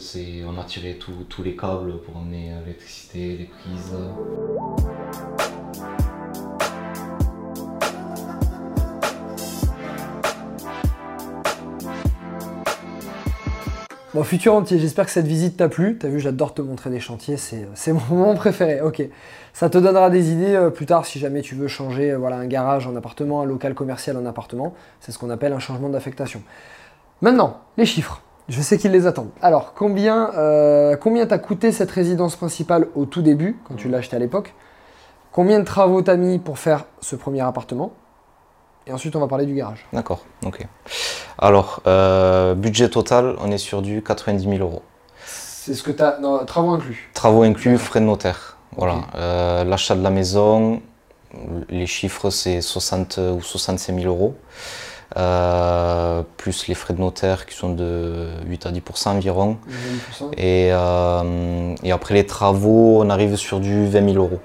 on 0.47 0.59
a 0.59 0.65
tiré 0.65 0.99
tous 0.99 1.43
les 1.43 1.55
câbles 1.55 1.99
pour 1.99 2.17
amener 2.17 2.53
l'électricité, 2.65 3.37
les 3.37 3.45
prises. 3.45 3.93
Bon, 14.15 14.25
futur 14.25 14.55
entier, 14.55 14.79
j'espère 14.79 15.07
que 15.07 15.11
cette 15.11 15.27
visite 15.27 15.57
t'a 15.57 15.71
plu. 15.71 15.97
T'as 15.97 16.09
vu, 16.09 16.21
j'adore 16.21 16.53
te 16.53 16.61
montrer 16.61 16.91
des 16.91 17.01
chantiers, 17.01 17.39
c'est 17.39 17.93
mon 17.95 18.01
moment 18.11 18.35
préféré. 18.35 18.83
Ok. 18.83 19.03
Ça 19.55 19.71
te 19.71 19.79
donnera 19.79 20.11
des 20.11 20.33
idées 20.33 20.55
euh, 20.55 20.69
plus 20.69 20.85
tard 20.85 21.07
si 21.07 21.19
jamais 21.19 21.41
tu 21.41 21.55
veux 21.55 21.67
changer 21.67 22.13
euh, 22.13 22.19
voilà, 22.19 22.37
un 22.37 22.47
garage 22.47 22.87
en 22.87 22.95
appartement, 22.95 23.41
un 23.41 23.47
local 23.47 23.73
commercial 23.73 24.19
en 24.19 24.27
appartement. 24.27 24.75
C'est 25.01 25.13
ce 25.13 25.19
qu'on 25.19 25.31
appelle 25.31 25.55
un 25.55 25.59
changement 25.61 25.89
d'affectation. 25.89 26.43
Maintenant, 27.23 27.61
les 27.79 27.87
chiffres. 27.87 28.21
Je 28.51 28.61
sais 28.61 28.77
qu'ils 28.77 28.93
les 28.93 29.07
attendent. 29.07 29.31
Alors, 29.41 29.73
combien 29.73 30.31
euh, 30.35 30.95
combien 30.97 31.27
t'a 31.27 31.39
coûté 31.39 31.73
cette 31.73 31.91
résidence 31.91 32.37
principale 32.37 32.89
au 32.95 33.07
tout 33.07 33.23
début, 33.23 33.57
quand 33.65 33.77
tu 33.77 33.89
l'as 33.89 33.99
acheté 33.99 34.17
à 34.17 34.19
l'époque? 34.19 34.53
Combien 35.31 35.59
de 35.59 35.65
travaux 35.65 36.03
t'as 36.03 36.17
mis 36.17 36.39
pour 36.39 36.59
faire 36.59 36.85
ce 37.01 37.17
premier 37.17 37.41
appartement? 37.41 37.93
Et 38.87 38.93
ensuite, 38.93 39.15
on 39.15 39.21
va 39.21 39.29
parler 39.29 39.47
du 39.47 39.55
garage. 39.55 39.87
D'accord, 39.93 40.25
ok. 40.45 40.67
Alors, 41.39 41.83
euh, 41.87 42.55
budget 42.55 42.89
total, 42.89 43.37
on 43.41 43.51
est 43.51 43.59
sur 43.59 43.81
du 43.83 44.03
90 44.03 44.43
000 44.45 44.57
euros. 44.59 44.83
C'est 45.25 45.75
ce 45.75 45.83
que 45.83 45.93
t'as. 45.93 46.19
Non, 46.19 46.45
travaux 46.45 46.71
inclus. 46.73 47.11
Travaux 47.15 47.43
inclus, 47.43 47.79
frais 47.79 48.01
de 48.01 48.07
notaire. 48.07 48.57
Voilà. 48.77 49.03
Euh, 49.15 49.65
L'achat 49.65 49.95
de 49.95 50.03
la 50.03 50.11
maison, 50.11 50.81
les 51.69 51.87
chiffres 51.87 52.31
c'est 52.31 52.61
60 52.61 53.19
ou 53.37 53.41
65 53.41 53.95
000 54.01 54.07
euros. 54.07 54.35
Euh, 55.19 56.23
plus 56.39 56.69
les 56.69 56.75
frais 56.75 56.95
de 56.95 57.01
notaire 57.01 57.45
qui 57.45 57.55
sont 57.55 57.75
de 57.75 58.29
8 58.47 58.67
à 58.67 58.73
10% 58.73 59.09
environ. 59.11 59.59
20%. 60.21 60.33
Et, 60.39 60.69
et 61.87 61.93
après 61.93 62.15
les 62.15 62.27
travaux, 62.27 63.03
on 63.03 63.11
arrive 63.11 63.37
sur 63.37 63.61
du 63.61 63.87
20 63.87 64.13
000 64.13 64.25
euros 64.25 64.41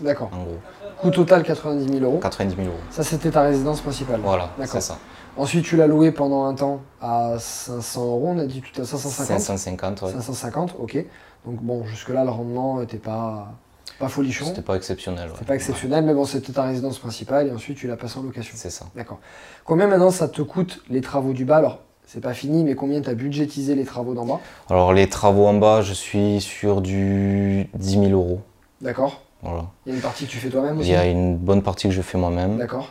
D'accord. 0.00 0.30
en 0.32 0.42
gros. 0.42 0.58
Coût 1.02 1.10
total 1.10 1.42
90 1.42 1.92
000 1.98 2.04
euros. 2.04 2.18
90 2.18 2.54
000 2.56 2.68
euros. 2.68 2.76
Ça, 2.90 3.02
c'était 3.02 3.30
ta 3.30 3.42
résidence 3.42 3.80
principale. 3.80 4.20
Voilà, 4.22 4.50
D'accord. 4.56 4.72
c'est 4.72 4.80
ça. 4.80 4.98
Ensuite, 5.36 5.64
tu 5.64 5.76
l'as 5.76 5.86
loué 5.86 6.12
pendant 6.12 6.44
un 6.44 6.54
temps 6.54 6.80
à 7.00 7.34
500 7.38 8.04
euros, 8.04 8.28
on 8.36 8.38
a 8.38 8.44
dit 8.44 8.60
tout 8.62 8.80
à 8.80 8.84
550 8.84 9.40
550, 9.40 10.02
ouais. 10.02 10.12
550, 10.12 10.74
ok. 10.78 11.04
Donc 11.46 11.60
bon, 11.62 11.84
jusque-là, 11.86 12.24
le 12.24 12.30
rendement 12.30 12.80
n'était 12.80 12.98
pas, 12.98 13.52
pas 13.98 14.08
folichon. 14.08 14.44
C'était 14.44 14.62
pas 14.62 14.76
exceptionnel. 14.76 15.26
ouais. 15.28 15.32
C'était 15.34 15.46
pas 15.46 15.54
exceptionnel, 15.54 16.04
mais 16.04 16.14
bon, 16.14 16.24
c'était 16.24 16.52
ta 16.52 16.62
résidence 16.64 16.98
principale 16.98 17.48
et 17.48 17.50
ensuite 17.50 17.78
tu 17.78 17.88
l'as 17.88 17.96
passé 17.96 18.18
en 18.18 18.22
location. 18.22 18.54
C'est 18.56 18.70
ça. 18.70 18.84
D'accord. 18.94 19.18
Combien 19.64 19.86
maintenant 19.88 20.10
ça 20.10 20.28
te 20.28 20.42
coûte 20.42 20.82
les 20.90 21.00
travaux 21.00 21.32
du 21.32 21.44
bas? 21.46 21.56
Alors, 21.56 21.78
c'est 22.06 22.20
pas 22.20 22.34
fini, 22.34 22.62
mais 22.62 22.74
combien 22.74 23.00
tu 23.00 23.08
as 23.08 23.14
budgétisé 23.14 23.74
les 23.74 23.84
travaux 23.84 24.12
d'en 24.14 24.26
bas? 24.26 24.40
Alors 24.68 24.92
les 24.92 25.08
travaux 25.08 25.46
en 25.46 25.54
bas, 25.54 25.80
je 25.80 25.94
suis 25.94 26.40
sur 26.42 26.82
du 26.82 27.70
10 27.74 27.90
000 27.92 28.04
euros. 28.10 28.40
D'accord 28.82 29.22
Voilà. 29.42 29.66
Il 29.86 29.90
y 29.90 29.92
a 29.92 29.96
une 29.96 30.02
partie 30.02 30.26
que 30.26 30.30
tu 30.30 30.38
fais 30.38 30.48
toi-même 30.48 30.76
Il 30.76 30.80
aussi 30.82 30.90
y 30.90 30.94
a 30.94 31.06
une 31.06 31.36
bonne 31.36 31.62
partie 31.62 31.88
que 31.88 31.94
je 31.94 32.02
fais 32.02 32.16
moi-même. 32.18 32.58
D'accord. 32.58 32.90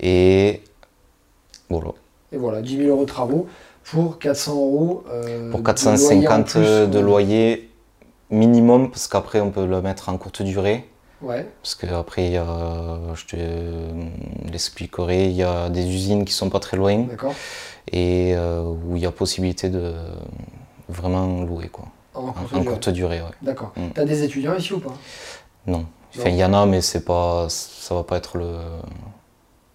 Et 0.00 0.62
voilà. 1.70 1.92
Et 2.32 2.36
voilà, 2.36 2.60
10 2.60 2.76
000 2.78 2.88
euros 2.90 3.02
de 3.04 3.08
travaux 3.08 3.46
pour 3.84 4.18
400 4.18 4.52
euros. 4.54 5.04
euh, 5.10 5.50
Pour 5.50 5.60
de 5.60 5.64
450 5.64 6.20
loyer 6.20 6.28
en 6.28 6.42
plus. 6.42 6.90
de 6.90 6.98
loyer 6.98 7.70
minimum, 8.30 8.90
parce 8.90 9.06
qu'après 9.06 9.40
on 9.40 9.50
peut 9.50 9.64
le 9.66 9.80
mettre 9.80 10.08
en 10.08 10.16
courte 10.18 10.42
durée. 10.42 10.84
Ouais, 11.22 11.46
Parce 11.62 11.74
qu'après, 11.76 12.26
il 12.26 12.42
je 13.14 13.24
te 13.26 13.36
l'expliquerai, 14.50 15.26
il 15.26 15.32
y 15.36 15.42
a 15.42 15.70
des 15.70 15.86
usines 15.86 16.24
qui 16.26 16.32
sont 16.34 16.50
pas 16.50 16.60
très 16.60 16.76
loin. 16.76 17.04
d'accord. 17.08 17.32
et 17.90 18.34
euh, 18.36 18.62
où 18.62 18.96
il 18.96 19.02
y 19.02 19.06
a 19.06 19.12
possibilité 19.12 19.70
de 19.70 19.94
vraiment 20.88 21.42
louer 21.44 21.68
quoi. 21.68 21.86
En 22.14 22.32
courte 22.32 22.52
En 22.54 22.58
durée. 22.58 22.64
courte 22.70 22.88
durée, 22.90 23.20
ouais. 23.20 23.30
D'accord. 23.42 23.72
Mm. 23.76 23.88
T'as 23.94 24.04
des 24.04 24.22
étudiants 24.24 24.54
ici 24.56 24.72
ou 24.74 24.78
pas? 24.80 24.92
Non. 25.66 25.86
Enfin, 26.18 26.28
il 26.30 26.36
y 26.36 26.44
en 26.44 26.54
a, 26.54 26.64
mais 26.66 26.80
c'est 26.80 27.04
pas, 27.04 27.46
ça 27.48 27.94
va 27.94 28.02
pas 28.02 28.16
être 28.16 28.38
le. 28.38 28.48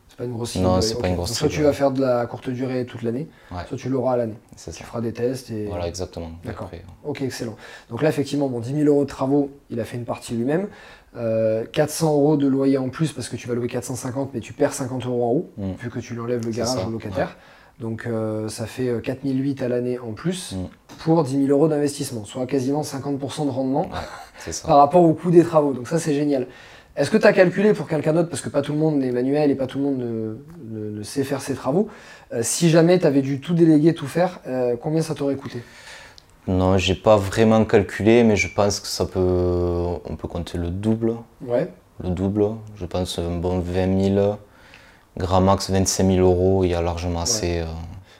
C'est 0.07 0.17
pas 0.17 0.23
une 0.25 0.33
grosse 0.33 0.51
cible. 0.51 0.63
Non, 0.63 0.81
c'est 0.81 0.97
pas 0.99 1.07
une 1.07 1.15
grosse 1.15 1.33
Soit 1.33 1.47
tu 1.49 1.61
vas 1.61 1.71
faire 1.73 1.91
de 1.91 2.01
la 2.01 2.25
courte 2.25 2.49
durée 2.49 2.85
toute 2.85 3.01
l'année, 3.03 3.27
Ouais. 3.51 3.59
soit 3.67 3.77
tu 3.77 3.89
l'auras 3.89 4.13
à 4.13 4.17
l'année. 4.17 4.37
Tu 4.51 4.57
ça. 4.57 4.71
feras 4.71 5.01
des 5.01 5.13
tests 5.13 5.51
et. 5.51 5.65
Voilà, 5.67 5.87
exactement. 5.87 6.31
D'accord. 6.43 6.69
Ok, 7.03 7.21
excellent. 7.21 7.55
Donc 7.89 8.01
là, 8.01 8.09
effectivement, 8.09 8.47
bon, 8.49 8.59
10 8.59 8.73
000 8.73 8.87
euros 8.87 9.03
de 9.03 9.09
travaux, 9.09 9.51
il 9.69 9.79
a 9.79 9.85
fait 9.85 9.97
une 9.97 10.05
partie 10.05 10.33
lui-même. 10.33 10.67
Euh, 11.17 11.65
400 11.71 12.11
euros 12.13 12.37
de 12.37 12.47
loyer 12.47 12.77
en 12.77 12.89
plus 12.89 13.11
parce 13.11 13.27
que 13.29 13.35
tu 13.35 13.47
vas 13.47 13.53
louer 13.53 13.67
450, 13.67 14.33
mais 14.33 14.39
tu 14.39 14.53
perds 14.53 14.73
50 14.73 15.05
euros 15.05 15.23
en 15.25 15.31
haut, 15.31 15.49
Mm. 15.57 15.71
vu 15.73 15.89
que 15.89 15.99
tu 15.99 16.13
lui 16.13 16.21
enlèves 16.21 16.45
le 16.45 16.51
garage 16.51 16.85
au 16.85 16.89
locataire. 16.89 17.37
Donc 17.79 18.05
euh, 18.05 18.47
ça 18.49 18.65
fait 18.67 18.87
euh, 18.89 18.99
4008 18.99 19.61
à 19.63 19.67
l'année 19.69 19.97
en 19.99 20.11
plus 20.13 20.53
Mm. 20.53 20.65
pour 21.03 21.23
10 21.23 21.45
000 21.45 21.49
euros 21.49 21.67
d'investissement, 21.67 22.25
soit 22.25 22.45
quasiment 22.45 22.81
50% 22.83 23.45
de 23.45 23.49
rendement 23.51 23.89
ça. 24.37 24.67
par 24.67 24.77
rapport 24.77 25.03
au 25.03 25.13
coût 25.13 25.31
des 25.31 25.43
travaux. 25.43 25.73
Donc 25.73 25.87
ça, 25.87 25.97
c'est 25.99 26.13
génial. 26.13 26.47
Est-ce 26.97 27.09
que 27.09 27.17
tu 27.17 27.25
as 27.25 27.31
calculé 27.33 27.73
pour 27.73 27.87
quelqu'un 27.87 28.11
d'autre, 28.13 28.29
parce 28.29 28.41
que 28.41 28.49
pas 28.49 28.61
tout 28.61 28.73
le 28.73 28.77
monde 28.77 28.97
n'est 28.97 29.11
manuel 29.11 29.49
et 29.49 29.55
pas 29.55 29.65
tout 29.65 29.77
le 29.77 29.83
monde 29.85 29.97
ne, 29.97 30.37
ne- 30.69 30.89
ne 30.97 31.03
sait 31.03 31.23
faire 31.23 31.41
ses 31.41 31.55
travaux, 31.55 31.87
euh, 32.33 32.41
si 32.43 32.69
jamais 32.69 32.99
tu 32.99 33.05
avais 33.07 33.21
dû 33.21 33.39
tout 33.39 33.53
déléguer, 33.53 33.93
tout 33.93 34.07
faire, 34.07 34.41
euh, 34.45 34.75
combien 34.79 35.01
ça 35.01 35.15
t'aurait 35.15 35.37
coûté? 35.37 35.63
Non, 36.47 36.77
j'ai 36.77 36.95
pas 36.95 37.15
vraiment 37.17 37.63
calculé, 37.65 38.23
mais 38.23 38.35
je 38.35 38.47
pense 38.53 38.79
que 38.81 38.87
ça 38.87 39.05
peut. 39.05 39.19
On 40.05 40.15
peut 40.17 40.27
compter 40.27 40.57
le 40.57 40.69
double. 40.69 41.13
Ouais, 41.45 41.69
Le 42.03 42.09
double. 42.09 42.45
Je 42.75 42.85
pense 42.85 43.17
un 43.19 43.37
bon 43.37 43.59
20 43.59 44.13
000. 44.15 44.35
Grand 45.17 45.41
max 45.41 45.69
25 45.69 46.05
000 46.07 46.19
euros, 46.25 46.63
il 46.63 46.69
y 46.69 46.73
a 46.73 46.81
largement 46.81 47.21
assez. 47.21 47.59
euh, 47.59 47.65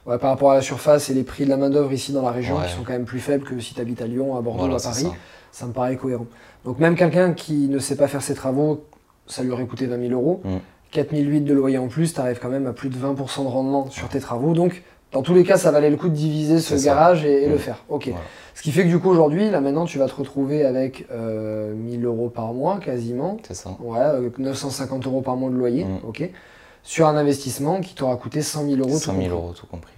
Ouais, 0.08 0.18
par 0.18 0.32
rapport 0.32 0.52
à 0.52 0.56
la 0.56 0.62
surface 0.62 1.10
et 1.12 1.14
les 1.14 1.24
prix 1.24 1.46
de 1.46 1.50
la 1.50 1.58
main-d'œuvre 1.58 1.94
ici 1.94 2.12
dans 2.12 2.24
la 2.24 2.32
région 2.32 2.58
Ouais. 2.58 2.66
qui 2.66 2.72
sont 2.74 2.84
quand 2.84 2.94
même 2.94 3.06
plus 3.06 3.20
faibles 3.20 3.44
que 3.44 3.60
si 3.60 3.76
tu 3.76 3.82
habites 3.82 4.02
à 4.02 4.08
Lyon, 4.08 4.36
à 4.36 4.42
Bordeaux 4.42 4.60
voilà, 4.62 4.74
ou 4.74 4.78
à 4.78 4.82
Paris, 4.82 5.04
ça. 5.04 5.12
ça. 5.52 5.66
me 5.68 5.74
paraît 5.74 5.96
cohérent. 5.96 6.26
Donc 6.66 6.80
même 6.80 6.96
quelqu'un 6.96 7.34
qui 7.34 7.68
ne 7.70 7.78
sait 7.80 7.96
pas 7.96 8.08
faire 8.08 8.22
ses 8.24 8.34
travaux, 8.34 8.84
ça 9.28 9.44
lui 9.44 9.52
aurait 9.52 9.66
coûté 9.66 9.86
20 9.86 10.00
000 10.08 10.12
euros. 10.20 10.42
Mm. 10.44 10.58
4008 10.92 11.42
de 11.42 11.54
loyer 11.54 11.78
en 11.78 11.88
plus, 11.88 12.14
tu 12.14 12.20
arrives 12.20 12.40
quand 12.42 12.50
même 12.50 12.66
à 12.68 12.74
plus 12.74 12.90
de 12.90 12.96
20% 12.98 13.44
de 13.44 13.48
rendement 13.48 13.90
sur 13.92 14.10
tes 14.10 14.20
travaux. 14.20 14.54
Donc 14.54 14.82
dans 15.12 15.22
tous 15.22 15.34
les 15.36 15.44
cas, 15.44 15.58
ça 15.58 15.70
valait 15.72 15.90
le 15.92 15.98
coup 15.98 16.10
de 16.10 16.16
diviser 16.16 16.60
ce 16.60 16.74
garage 16.84 17.24
et, 17.24 17.44
et 17.44 17.48
le 17.48 17.56
Mm. 17.56 17.60
faire. 17.60 17.84
Ok. 17.88 18.06
Voilà. 18.08 18.22
Ce 18.56 18.64
qui 18.64 18.72
fait 18.72 18.84
que 18.84 18.90
du 18.90 18.98
coup 19.00 19.10
aujourd'hui, 19.10 19.50
là 19.52 19.62
maintenant, 19.62 19.86
tu 19.86 20.00
vas 20.00 20.08
te 20.08 20.16
retrouver 20.16 20.66
avec 20.66 21.06
euh, 21.12 21.74
1000 21.76 22.04
euros 22.06 22.30
par 22.30 22.54
mois 22.54 22.80
quasiment. 22.80 23.38
C'est 23.48 23.54
ça. 23.54 23.70
Ouais, 23.80 24.00
avec 24.00 24.40
950 24.40 25.06
euros 25.06 25.22
par 25.22 25.36
mois 25.38 25.52
de 25.52 25.56
loyer. 25.56 25.86
Mm. 25.86 26.00
Ok. 26.08 26.30
Sur 26.84 27.08
un 27.08 27.16
investissement 27.18 27.80
qui 27.82 27.94
t'aura 27.96 28.16
coûté 28.16 28.42
100 28.42 28.66
000 28.66 28.76
euros. 28.78 28.90
tout 28.90 28.98
100 28.98 29.00
000 29.00 29.14
compris. 29.16 29.28
euros 29.30 29.54
tout 29.54 29.68
compris. 29.68 29.94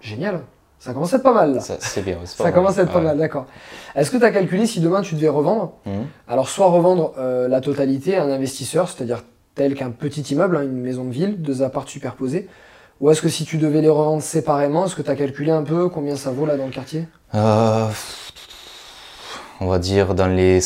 Génial. 0.00 0.40
Ça 0.78 0.92
commence 0.92 1.12
à 1.14 1.16
être 1.16 1.22
pas 1.22 1.32
mal 1.32 1.54
là. 1.54 1.60
Ça, 1.60 1.76
C'est 1.80 2.02
bien. 2.02 2.18
Ça 2.24 2.44
pas 2.44 2.52
commence 2.52 2.78
à 2.78 2.82
être 2.82 2.92
pas 2.92 2.98
Ouais. 2.98 3.04
mal, 3.04 3.18
d'accord. 3.18 3.46
Est-ce 3.94 4.10
que 4.10 4.18
tu 4.18 4.24
as 4.24 4.30
calculé 4.30 4.66
si 4.66 4.80
demain 4.80 5.00
tu 5.00 5.14
devais 5.14 5.28
revendre 5.28 5.72
Mhm. 5.86 6.06
Alors, 6.28 6.48
soit 6.48 6.66
revendre 6.66 7.14
euh, 7.18 7.48
la 7.48 7.60
totalité 7.60 8.16
à 8.16 8.22
un 8.24 8.30
investisseur, 8.30 8.88
c'est-à-dire 8.88 9.22
tel 9.54 9.74
qu'un 9.74 9.90
petit 9.90 10.20
immeuble, 10.20 10.56
hein, 10.58 10.62
une 10.64 10.80
maison 10.82 11.04
de 11.04 11.10
ville, 11.12 11.40
deux 11.40 11.62
apparts 11.62 11.88
superposés, 11.88 12.46
ou 13.00 13.10
est-ce 13.10 13.22
que 13.22 13.28
si 13.30 13.44
tu 13.46 13.56
devais 13.56 13.80
les 13.80 13.88
revendre 13.88 14.22
séparément, 14.22 14.84
est-ce 14.84 14.94
que 14.96 15.02
tu 15.02 15.10
as 15.10 15.16
calculé 15.16 15.50
un 15.50 15.62
peu 15.62 15.88
combien 15.88 16.14
ça 16.16 16.30
vaut 16.30 16.44
là 16.46 16.56
dans 16.58 16.66
le 16.66 16.72
quartier? 16.72 17.08
Euh, 17.34 17.86
on 19.60 19.66
va 19.68 19.78
dire 19.78 20.14
dans 20.14 20.26
les 20.28 20.60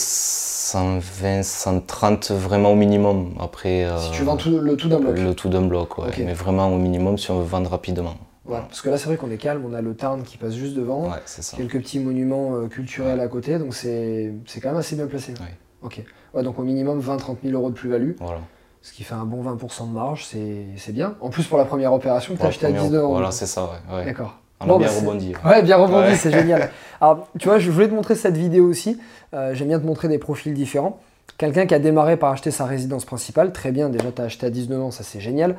120, 0.74 1.42
130 1.42 2.30
vraiment 2.30 2.72
au 2.72 2.76
minimum. 2.76 3.34
Après, 3.40 3.84
euh, 3.84 3.98
Si 3.98 4.12
tu 4.12 4.22
vends 4.22 4.36
tout, 4.36 4.50
le 4.60 4.76
tout 4.76 4.88
d'un 4.88 5.00
bloc. 5.00 5.18
le 5.18 5.34
tout 5.34 5.48
d'un 5.48 5.62
bloc, 5.62 5.98
ouais. 5.98 6.10
Mais 6.18 6.32
vraiment 6.32 6.68
au 6.72 6.78
minimum 6.78 7.18
si 7.18 7.30
on 7.30 7.38
veut 7.40 7.44
vendre 7.46 7.70
rapidement. 7.70 8.14
Ouais, 8.46 8.60
parce 8.68 8.80
que 8.80 8.88
là, 8.88 8.96
c'est 8.96 9.06
vrai 9.06 9.16
qu'on 9.16 9.30
est 9.30 9.36
calme, 9.36 9.64
on 9.68 9.74
a 9.74 9.80
le 9.80 9.94
Tarn 9.94 10.22
qui 10.22 10.36
passe 10.36 10.54
juste 10.54 10.74
devant, 10.76 11.04
Ouais, 11.10 11.18
c'est 11.24 11.42
ça. 11.42 11.56
quelques 11.56 11.78
petits 11.80 11.98
monuments 11.98 12.54
euh, 12.54 12.68
culturels 12.68 13.20
à 13.20 13.28
côté, 13.28 13.58
donc 13.58 13.74
c'est 13.74 14.32
c'est 14.46 14.60
quand 14.60 14.70
même 14.70 14.78
assez 14.78 14.96
bien 14.96 15.06
placé. 15.06 15.34
Ok. 15.82 16.02
Ouais, 16.34 16.42
donc 16.42 16.58
au 16.58 16.62
minimum 16.62 17.00
20-30 17.00 17.38
000 17.44 17.54
euros 17.56 17.70
de 17.70 17.74
plus-value, 17.74 18.12
Voilà. 18.20 18.40
ce 18.80 18.92
qui 18.92 19.02
fait 19.02 19.14
un 19.14 19.24
bon 19.24 19.42
20% 19.42 19.88
de 19.88 19.92
marge, 19.92 20.24
c'est 20.26 20.92
bien. 20.92 21.14
En 21.20 21.30
plus, 21.30 21.44
pour 21.46 21.58
la 21.58 21.64
première 21.64 21.92
opération, 21.92 22.36
tu 22.36 22.42
as 22.42 22.46
acheté 22.46 22.66
à 22.66 22.68
première- 22.68 22.84
19 22.84 23.04
ans. 23.04 23.10
Voilà, 23.10 23.30
c'est 23.32 23.46
ça, 23.46 23.70
ouais. 23.92 24.04
D'accord. 24.04 24.38
On 24.60 24.66
Bon, 24.66 24.74
a 24.76 24.78
bien 24.78 24.88
bah, 24.88 24.94
rebondi. 25.00 25.32
ouais. 25.44 25.62
Bien 25.62 25.76
rebondi, 25.76 26.08
Ouais. 26.10 26.16
c'est 26.16 26.30
génial. 26.30 26.70
Alors, 27.00 27.28
tu 27.38 27.48
vois, 27.48 27.58
je 27.58 27.70
voulais 27.70 27.88
te 27.88 27.94
montrer 27.94 28.14
cette 28.14 28.36
vidéo 28.36 28.64
aussi. 28.66 28.98
Euh, 29.34 29.54
J'aime 29.54 29.68
bien 29.68 29.80
te 29.80 29.86
montrer 29.86 30.08
des 30.08 30.18
profils 30.18 30.52
différents. 30.52 30.98
Quelqu'un 31.38 31.64
qui 31.66 31.74
a 31.74 31.78
démarré 31.78 32.16
par 32.18 32.32
acheter 32.32 32.50
sa 32.50 32.66
résidence 32.66 33.04
principale, 33.06 33.52
très 33.52 33.70
bien, 33.72 33.88
déjà 33.88 34.12
tu 34.14 34.20
as 34.20 34.24
acheté 34.26 34.46
à 34.46 34.50
19 34.50 34.82
ans, 34.82 34.90
ça 34.90 35.02
c'est 35.04 35.20
génial. 35.20 35.56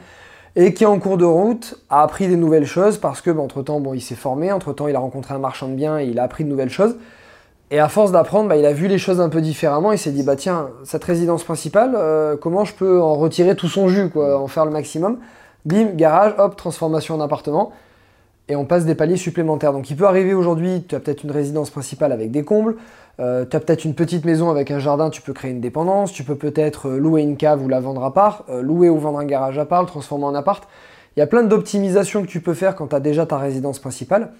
Et 0.56 0.74
qui 0.74 0.86
en 0.86 1.00
cours 1.00 1.18
de 1.18 1.26
route 1.26 1.76
a 1.90 2.04
appris 2.04 2.28
des 2.28 2.36
nouvelles 2.36 2.66
choses 2.66 2.98
parce 2.98 3.22
que, 3.22 3.32
bah, 3.32 3.42
entre-temps, 3.42 3.80
bon, 3.80 3.94
il 3.94 4.02
s'est 4.02 4.16
formé, 4.16 4.52
entre-temps, 4.52 4.88
il 4.88 4.96
a 4.96 5.00
rencontré 5.00 5.34
un 5.34 5.40
marchand 5.40 5.68
de 5.68 5.74
biens 5.74 5.98
et 5.98 6.06
il 6.06 6.20
a 6.20 6.24
appris 6.24 6.44
de 6.44 6.50
nouvelles 6.50 6.70
choses. 6.70 6.98
Et 7.72 7.80
à 7.80 7.88
force 7.88 8.12
d'apprendre, 8.12 8.50
bah, 8.50 8.58
il 8.58 8.66
a 8.66 8.74
vu 8.74 8.88
les 8.88 8.98
choses 8.98 9.22
un 9.22 9.30
peu 9.30 9.40
différemment. 9.42 9.94
Il 9.94 9.98
s'est 9.98 10.12
dit, 10.12 10.24
bah 10.24 10.36
tiens, 10.36 10.70
cette 10.84 11.06
résidence 11.06 11.46
principale, 11.46 11.94
euh, 11.96 12.36
comment 12.36 12.66
je 12.66 12.74
peux 12.76 13.02
en 13.02 13.16
retirer 13.16 13.56
tout 13.56 13.70
son 13.70 13.88
jus, 13.88 14.10
quoi, 14.10 14.38
en 14.40 14.48
faire 14.48 14.66
le 14.66 14.72
maximum? 14.72 15.20
Bim, 15.66 15.92
garage, 15.96 16.34
hop, 16.38 16.56
transformation 16.58 17.16
en 17.16 17.22
appartement 17.22 17.72
et 18.52 18.56
on 18.58 18.66
passe 18.66 18.86
des 18.86 18.96
paliers 18.96 19.16
supplémentaires. 19.16 19.72
Donc 19.72 19.90
il 19.90 19.96
peut 19.96 20.06
arriver 20.06 20.34
aujourd'hui, 20.34 20.84
tu 20.88 20.94
as 20.94 21.00
peut-être 21.00 21.24
une 21.24 21.32
résidence 21.32 21.70
principale 21.70 22.12
avec 22.12 22.32
des 22.32 22.44
combles, 22.44 22.76
euh, 23.22 23.46
tu 23.50 23.56
as 23.56 23.62
peut-être 23.62 23.86
une 23.86 23.96
petite 23.96 24.26
maison 24.26 24.50
avec 24.50 24.72
un 24.72 24.80
jardin, 24.80 25.10
tu 25.10 25.22
peux 25.22 25.32
créer 25.32 25.52
une 25.52 25.62
dépendance, 25.62 26.12
tu 26.12 26.26
peux 26.26 26.36
peut-être 26.36 26.90
euh, 26.90 26.98
louer 26.98 27.22
une 27.22 27.38
cave 27.38 27.64
ou 27.64 27.70
la 27.70 27.80
vendre 27.80 28.04
à 28.04 28.14
part, 28.14 28.44
euh, 28.50 28.62
louer 28.62 28.90
ou 28.90 28.98
vendre 28.98 29.20
un 29.20 29.26
garage 29.26 29.58
à 29.58 29.66
part, 29.66 29.82
le 29.82 29.88
transformer 29.88 30.26
en 30.26 30.36
appart. 30.36 30.68
Il 31.16 31.22
y 31.22 31.24
a 31.24 31.28
plein 31.28 31.44
d'optimisations 31.44 32.22
que 32.22 32.28
tu 32.28 32.42
peux 32.42 32.54
faire 32.54 32.76
quand 32.76 32.88
tu 32.88 32.96
as 32.96 33.00
déjà 33.00 33.26
ta 33.26 33.38
résidence 33.38 33.80
principale 33.80 34.34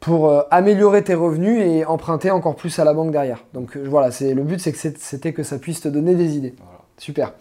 pour 0.00 0.28
euh, 0.28 0.42
améliorer 0.50 1.04
tes 1.04 1.14
revenus 1.14 1.62
et 1.62 1.84
emprunter 1.84 2.32
encore 2.32 2.56
plus 2.56 2.76
à 2.80 2.84
la 2.84 2.94
banque 2.94 3.12
derrière. 3.12 3.44
Donc 3.54 3.76
voilà, 3.76 4.10
c'est 4.10 4.34
le 4.34 4.42
but 4.42 4.60
c'est 4.60 4.72
que 4.72 4.78
c'était 4.98 5.32
que 5.32 5.44
ça 5.44 5.58
puisse 5.58 5.80
te 5.82 5.88
donner 5.88 6.16
des 6.16 6.36
idées. 6.36 6.54
Voilà. 6.58 6.80
Super. 6.98 7.32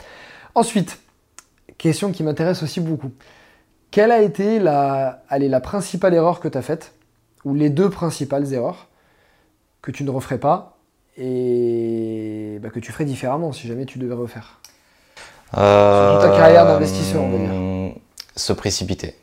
Ensuite, 0.54 1.00
question 1.80 2.12
qui 2.12 2.22
m'intéresse 2.22 2.62
aussi 2.62 2.80
beaucoup. 2.80 3.10
Quelle 3.96 4.12
a 4.12 4.22
été 4.22 4.60
la, 4.60 5.22
allez, 5.30 5.48
la 5.48 5.62
principale 5.62 6.14
erreur 6.14 6.42
que 6.42 6.50
tu 6.50 6.58
as 6.58 6.62
faite, 6.62 6.92
ou 7.46 7.54
les 7.56 7.70
deux 7.70 7.90
principales 7.90 8.52
erreurs 8.52 8.90
que 9.82 9.90
tu 9.90 10.04
ne 10.04 10.10
referais 10.10 10.38
pas 10.38 10.76
et 11.18 12.60
bah, 12.62 12.72
que 12.72 12.82
tu 12.82 12.92
ferais 12.92 13.06
différemment 13.06 13.54
si 13.54 13.70
jamais 13.70 13.86
tu 13.86 13.98
devais 13.98 14.14
refaire? 14.14 14.60
Euh, 15.58 16.20
ta 16.20 16.30
carrière 16.32 16.66
d'investisseur, 16.66 17.22
on 17.24 17.30
va 17.30 17.38
dire. 17.38 17.96
Se 18.36 18.52
précipiter. 18.52 19.16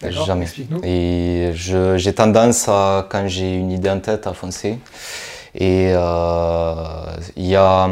Jamais. 0.00 0.46
Et 0.84 1.50
je- 1.52 1.96
j'ai 1.96 2.14
tendance 2.14 2.68
à, 2.68 3.08
quand 3.10 3.26
j'ai 3.26 3.56
une 3.56 3.72
idée 3.72 3.90
en 3.90 3.98
tête, 3.98 4.28
à 4.28 4.32
foncer. 4.32 4.78
Et 5.56 5.90
euh, 5.92 7.16
il 7.34 7.46
y, 7.46 7.56
a, 7.56 7.90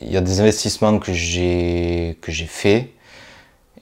y 0.00 0.16
a 0.16 0.20
des 0.22 0.40
investissements 0.40 0.98
que 0.98 1.12
j'ai 1.12 2.16
que 2.22 2.32
j'ai 2.32 2.46
faits 2.46 2.88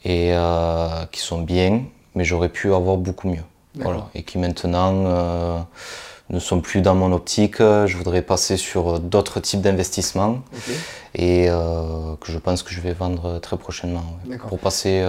et 0.05 0.33
euh, 0.33 1.05
qui 1.13 1.21
sont 1.21 1.43
bien, 1.43 1.83
mais 2.15 2.25
j'aurais 2.25 2.49
pu 2.49 2.73
avoir 2.73 2.97
beaucoup 2.97 3.29
mieux. 3.29 3.45
Voilà. 3.75 4.09
Et 4.15 4.25
qui 4.25 4.39
maintenant 4.39 5.05
euh, 5.07 5.59
ne 6.31 6.41
sont 6.41 6.61
plus 6.61 6.81
dans 6.81 6.97
mon 6.97 7.13
optique. 7.13 7.59
Je 7.59 7.97
voudrais 7.97 8.23
passer 8.23 8.57
sur 8.57 8.99
d'autres 8.99 9.39
types 9.39 9.61
d'investissements 9.61 10.41
et 11.15 11.49
euh, 11.49 12.17
que 12.21 12.33
je 12.33 12.39
pense 12.39 12.65
que 12.65 12.73
je 12.73 12.81
vais 12.81 12.93
vendre 12.93 13.39
très 13.39 13.57
prochainement 13.57 14.03
ouais, 14.29 14.37
pour 14.37 14.59
passer 14.59 15.05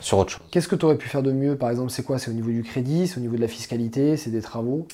sur 0.00 0.18
autre 0.18 0.30
chose. 0.30 0.40
Qu'est-ce 0.50 0.68
que 0.68 0.76
tu 0.76 0.86
aurais 0.86 0.96
pu 0.96 1.08
faire 1.08 1.22
de 1.22 1.32
mieux 1.32 1.56
Par 1.56 1.68
exemple, 1.68 1.90
c'est 1.90 2.02
quoi? 2.02 2.18
C'est 2.18 2.30
au 2.30 2.34
niveau 2.34 2.50
du 2.50 2.62
crédit 2.62 3.08
C'est 3.08 3.18
au 3.18 3.20
niveau 3.20 3.36
de 3.36 3.42
la 3.42 3.48
fiscalité 3.48 4.16
C'est 4.16 4.30
des 4.30 4.40
travaux? 4.40 4.86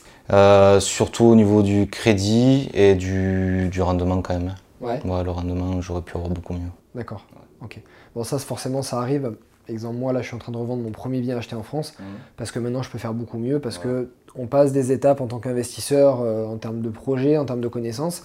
Surtout 0.81 1.27
au 1.27 1.37
niveau 1.37 1.63
du 1.63 1.89
crédit 1.89 2.69
et 2.75 2.97
du, 2.97 3.69
du 3.71 3.81
rendement 3.81 4.23
quand 4.23 4.35
même. 4.35 4.55
Ouais. 4.81 5.01
Ouais, 5.05 5.23
le 5.23 5.31
rendement, 5.31 5.81
j'aurais 5.81 6.03
pu 6.03 6.17
avoir 6.17 6.31
beaucoup 6.31 6.55
mieux. 6.55 6.71
D'accord. 6.95 7.25
Ok. 7.63 7.81
Bon, 8.15 8.25
ça, 8.25 8.39
forcément, 8.39 8.83
ça 8.83 8.99
arrive. 8.99 9.33
Exemple, 9.69 9.97
moi, 9.97 10.13
là, 10.13 10.21
je 10.21 10.27
suis 10.27 10.35
en 10.35 10.39
train 10.39 10.53
de 10.53 10.57
revendre 10.57 10.83
mon 10.83 10.91
premier 10.91 11.21
bien 11.21 11.37
acheté 11.37 11.55
en 11.55 11.63
France 11.63 11.95
parce 12.37 12.51
que 12.51 12.59
maintenant, 12.59 12.83
je 12.83 12.91
peux 12.91 12.99
faire 12.99 13.15
beaucoup 13.15 13.39
mieux 13.39 13.61
parce 13.61 13.79
que 13.79 14.11
on 14.37 14.47
passe 14.47 14.73
des 14.73 14.93
étapes 14.93 15.21
en 15.21 15.27
tant 15.27 15.39
qu'investisseur 15.39 16.21
euh, 16.21 16.47
en 16.47 16.57
termes 16.57 16.83
de 16.83 16.89
projet, 16.89 17.37
en 17.37 17.45
termes 17.45 17.61
de 17.61 17.69
connaissances. 17.69 18.23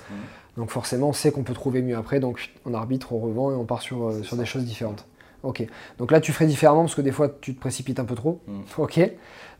Donc, 0.57 0.69
forcément, 0.69 1.09
on 1.09 1.13
sait 1.13 1.31
qu'on 1.31 1.43
peut 1.43 1.53
trouver 1.53 1.81
mieux 1.81 1.97
après. 1.97 2.19
Donc, 2.19 2.51
on 2.65 2.73
arbitre, 2.73 3.13
on 3.13 3.19
revend 3.19 3.51
et 3.51 3.55
on 3.55 3.65
part 3.65 3.81
sur, 3.81 4.07
euh, 4.07 4.23
sur 4.23 4.37
des 4.37 4.45
choses 4.45 4.63
différentes. 4.65 5.05
Ok. 5.43 5.65
Donc 5.99 6.11
là, 6.11 6.19
tu 6.19 6.31
ferais 6.31 6.47
différemment 6.47 6.81
parce 6.81 6.95
que 6.95 7.01
des 7.01 7.11
fois, 7.11 7.29
tu 7.41 7.53
te 7.53 7.59
précipites 7.59 7.99
un 7.99 8.05
peu 8.05 8.15
trop. 8.15 8.41
Mm. 8.47 8.61
Ok. 8.77 8.99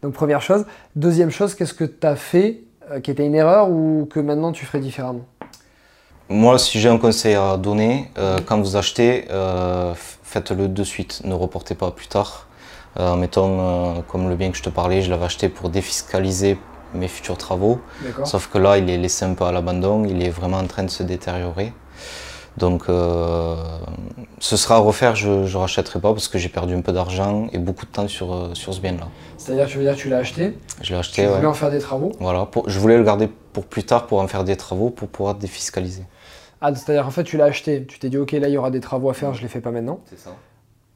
Donc, 0.02 0.14
première 0.14 0.42
chose. 0.42 0.66
Deuxième 0.96 1.30
chose, 1.30 1.56
qu'est-ce 1.56 1.74
que 1.74 1.84
tu 1.84 2.08
as 2.08 2.16
fait 2.16 2.64
euh, 2.92 3.00
qui 3.00 3.12
était 3.12 3.26
une 3.26 3.36
erreur 3.36 3.70
ou 3.70 4.08
que 4.10 4.20
maintenant 4.20 4.52
tu 4.52 4.66
ferais 4.66 4.80
différemment? 4.80 5.26
Moi, 6.30 6.58
si 6.58 6.80
j'ai 6.80 6.90
un 6.90 6.98
conseil 6.98 7.36
à 7.36 7.56
donner, 7.56 8.10
euh, 8.18 8.40
quand 8.44 8.60
vous 8.60 8.76
achetez, 8.76 9.26
euh, 9.30 9.94
faites-le 10.24 10.68
de 10.68 10.84
suite. 10.84 11.22
Ne 11.24 11.36
reportez 11.36 11.76
pas 11.76 11.92
plus 11.92 12.08
tard. 12.08 12.48
Euh, 13.00 13.16
mettons, 13.16 13.60
euh, 13.60 14.02
comme 14.08 14.28
le 14.30 14.36
bien 14.36 14.50
que 14.50 14.58
je 14.58 14.64
te 14.64 14.70
parlais, 14.70 15.04
je 15.04 15.12
l'avais 15.12 15.26
acheté 15.26 15.50
pour 15.50 15.70
défiscaliser 15.70 16.58
mes 16.96 17.08
futurs 17.08 17.38
travaux. 17.38 17.80
Sauf 18.24 18.48
que 18.48 18.58
là, 18.58 18.80
il 18.80 18.90
est 18.90 18.98
laissé 18.98 19.24
un 19.26 19.36
peu 19.36 19.44
à 19.44 19.52
l'abandon, 19.52 20.06
il 20.06 20.24
est 20.24 20.30
vraiment 20.30 20.58
en 20.58 20.66
train 20.66 20.84
de 20.84 20.90
se 20.90 21.04
détériorer. 21.04 21.74
Donc 22.58 22.86
ce 22.88 24.58
sera 24.58 24.76
à 24.76 24.80
refaire, 24.80 25.16
je 25.16 25.30
ne 25.30 25.58
rachèterai 25.58 26.00
pas 26.00 26.14
parce 26.14 26.30
que 26.30 26.38
j'ai 26.38 26.48
perdu 26.50 26.74
un 26.74 26.82
peu 26.82 26.94
d'argent 26.94 27.48
et 27.52 27.58
beaucoup 27.60 27.86
de 27.86 27.92
temps 27.92 28.08
sur, 28.08 28.52
sur 28.54 28.74
ce 28.74 28.80
bien-là. 28.80 29.10
C'est-à-dire, 29.38 29.68
tu 29.68 29.78
veux 29.78 29.84
dire, 29.84 29.96
tu 29.96 30.08
l'as 30.10 30.20
acheté? 30.20 30.58
Je 30.82 30.94
l'ai 30.94 31.00
acheté, 31.00 31.24
Tu 31.24 31.28
ouais. 31.28 31.36
voulais 31.36 31.48
en 31.48 31.54
faire 31.54 31.70
des 31.70 31.80
travaux? 31.80 32.14
Voilà, 32.20 32.46
pour- 32.46 32.70
je 32.70 32.80
voulais 32.80 32.98
le 32.98 33.04
garder 33.04 33.30
pour 33.52 33.66
plus 33.66 33.84
tard 33.84 34.08
pour 34.08 34.22
en 34.22 34.28
faire 34.28 34.46
des 34.46 34.56
travaux 34.56 34.90
pour 34.90 35.10
pouvoir 35.10 35.36
défiscaliser. 35.36 36.04
Ah, 36.68 36.74
c'est-à-dire, 36.74 37.06
en 37.06 37.12
fait, 37.12 37.24
tu 37.24 37.38
l'as 37.38 37.46
acheté. 37.46 37.86
Tu 37.86 38.00
t'es 38.00 38.10
dit, 38.10 38.18
ok, 38.18 38.32
là, 38.32 38.48
il 38.48 38.54
y 38.54 38.58
aura 38.58 38.72
des 38.72 38.80
travaux 38.80 39.10
à 39.10 39.14
faire, 39.14 39.34
je 39.36 39.42
les 39.44 39.48
fais 39.48 39.62
pas 39.62 39.72
maintenant. 39.72 40.00
C'est 40.10 40.18
ça. 40.18 40.32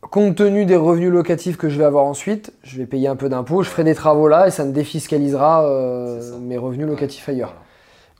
Compte 0.01 0.35
tenu 0.35 0.65
des 0.65 0.75
revenus 0.77 1.11
locatifs 1.11 1.57
que 1.57 1.69
je 1.69 1.77
vais 1.77 1.83
avoir 1.83 2.05
ensuite, 2.05 2.53
je 2.63 2.77
vais 2.77 2.85
payer 2.87 3.07
un 3.07 3.15
peu 3.15 3.29
d'impôts, 3.29 3.61
je 3.63 3.69
ferai 3.69 3.83
des 3.83 3.93
travaux 3.93 4.27
là 4.29 4.47
et 4.47 4.51
ça 4.51 4.63
me 4.65 4.71
défiscalisera 4.71 5.65
euh, 5.65 6.39
mes 6.39 6.57
revenus 6.57 6.87
locatifs 6.87 7.27
ailleurs. 7.29 7.53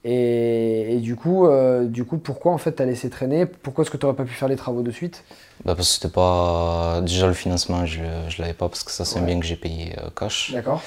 Et, 0.04 0.96
et 0.96 1.00
du, 1.00 1.16
coup, 1.16 1.48
euh, 1.48 1.86
du 1.86 2.06
coup, 2.06 2.18
pourquoi 2.18 2.52
en 2.52 2.58
fait 2.58 2.74
t'as 2.74 2.86
laissé 2.86 3.10
traîner? 3.10 3.46
Pourquoi 3.46 3.82
est-ce 3.84 3.92
que 3.92 3.98
tu 3.98 4.06
n'aurais 4.06 4.16
pas 4.16 4.26
pu 4.26 4.34
faire 4.34 4.48
les 4.50 4.58
travaux 4.58 4.82
de 4.84 4.92
suite? 4.92 5.24
Bah 5.66 5.74
parce 5.76 5.88
que 5.90 5.94
c'était 5.96 6.14
pas. 6.14 7.00
Déjà 7.02 7.28
le 7.28 7.34
financement, 7.34 7.86
je, 7.86 8.02
je 8.28 8.42
l'avais 8.42 8.54
pas 8.54 8.70
parce 8.70 8.84
que 8.84 8.92
ça 8.92 9.04
c'est 9.06 9.20
un 9.20 9.24
bien 9.24 9.40
que 9.40 9.46
j'ai 9.46 9.56
payé 9.58 9.96
euh, 10.00 10.10
cash. 10.16 10.52
D'accord 10.54 10.84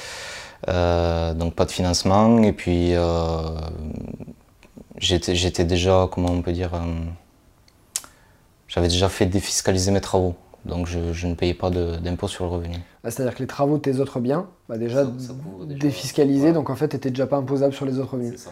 Euh, 0.69 1.35
donc 1.35 1.55
pas 1.55 1.65
de 1.65 1.73
financement 1.73 2.41
et 2.45 2.53
puis 2.53 2.95
euh, 2.95 3.03
j'étais 4.99 5.35
j'étais 5.35 5.65
déjà, 5.65 6.09
comment 6.11 6.31
on 6.31 6.43
peut 6.43 6.53
dire, 6.53 6.75
euh, 6.75 6.79
j'avais 8.69 8.89
déjà 8.89 9.09
fait 9.09 9.27
défiscaliser 9.27 9.91
mes 9.91 10.01
travaux. 10.01 10.35
Donc 10.65 10.87
je, 10.87 11.13
je 11.13 11.27
ne 11.27 11.35
payais 11.35 11.55
pas 11.55 11.71
de- 11.71 11.97
d'impôt 11.97 12.29
sur 12.29 12.45
le 12.45 12.51
revenu. 12.51 12.77
Ah, 13.03 13.11
C'est-à-dire 13.11 13.35
que 13.35 13.41
les 13.41 13.49
travaux 13.49 13.79
de 13.79 13.83
tes 13.83 13.99
autres 13.99 14.21
biens, 14.21 14.47
bah 14.69 14.79
déjà, 14.79 15.05
Ça- 15.05 15.11
ça 15.19 15.33
défiscalisés, 15.67 16.53
donc 16.53 16.71
en 16.71 16.77
fait 16.77 16.89
t'étais 16.89 17.11
déjà 17.11 17.27
pas 17.27 17.37
imposable 17.37 17.75
sur 17.75 17.85
les 17.85 17.99
autres 17.99 18.13
revenus. 18.13 18.39
ça. 18.41 18.51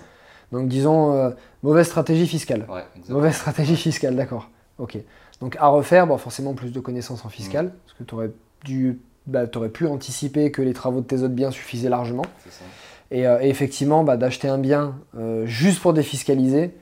Donc 0.50 0.68
disons, 0.68 1.12
euh, 1.14 1.30
mauvaise 1.62 1.86
stratégie 1.86 2.26
fiscale. 2.26 2.66
Ouais, 2.68 2.84
Mauvaise 3.08 3.34
stratégie 3.36 3.76
fiscale, 3.76 4.16
d'accord. 4.16 4.50
Ok. 4.78 4.98
Donc 5.40 5.56
à 5.60 5.68
refaire, 5.68 6.08
bon, 6.08 6.18
forcément 6.18 6.54
plus 6.54 6.72
de 6.72 6.80
connaissances 6.80 7.24
en 7.24 7.28
fiscal, 7.28 7.66
Mm. 7.66 7.72
parce 7.86 7.98
que 7.98 8.02
tu 8.02 8.14
aurais, 8.16 8.30
dû, 8.64 8.98
bah, 9.28 9.46
t'aurais 9.46 9.68
pu 9.68 9.86
anticiper 9.86 10.50
que 10.50 10.62
les 10.62 10.72
travaux 10.72 11.00
de 11.02 11.06
tes 11.06 11.18
autres 11.22 11.28
biens 11.34 11.52
suffisaient 11.52 11.88
largement. 11.88 12.24
Et, 13.10 13.26
euh, 13.26 13.38
et 13.40 13.48
effectivement, 13.48 14.04
bah, 14.04 14.16
d'acheter 14.16 14.48
un 14.48 14.58
bien 14.58 14.94
euh, 15.18 15.44
juste 15.46 15.80
pour 15.82 15.92
défiscaliser, 15.92 16.72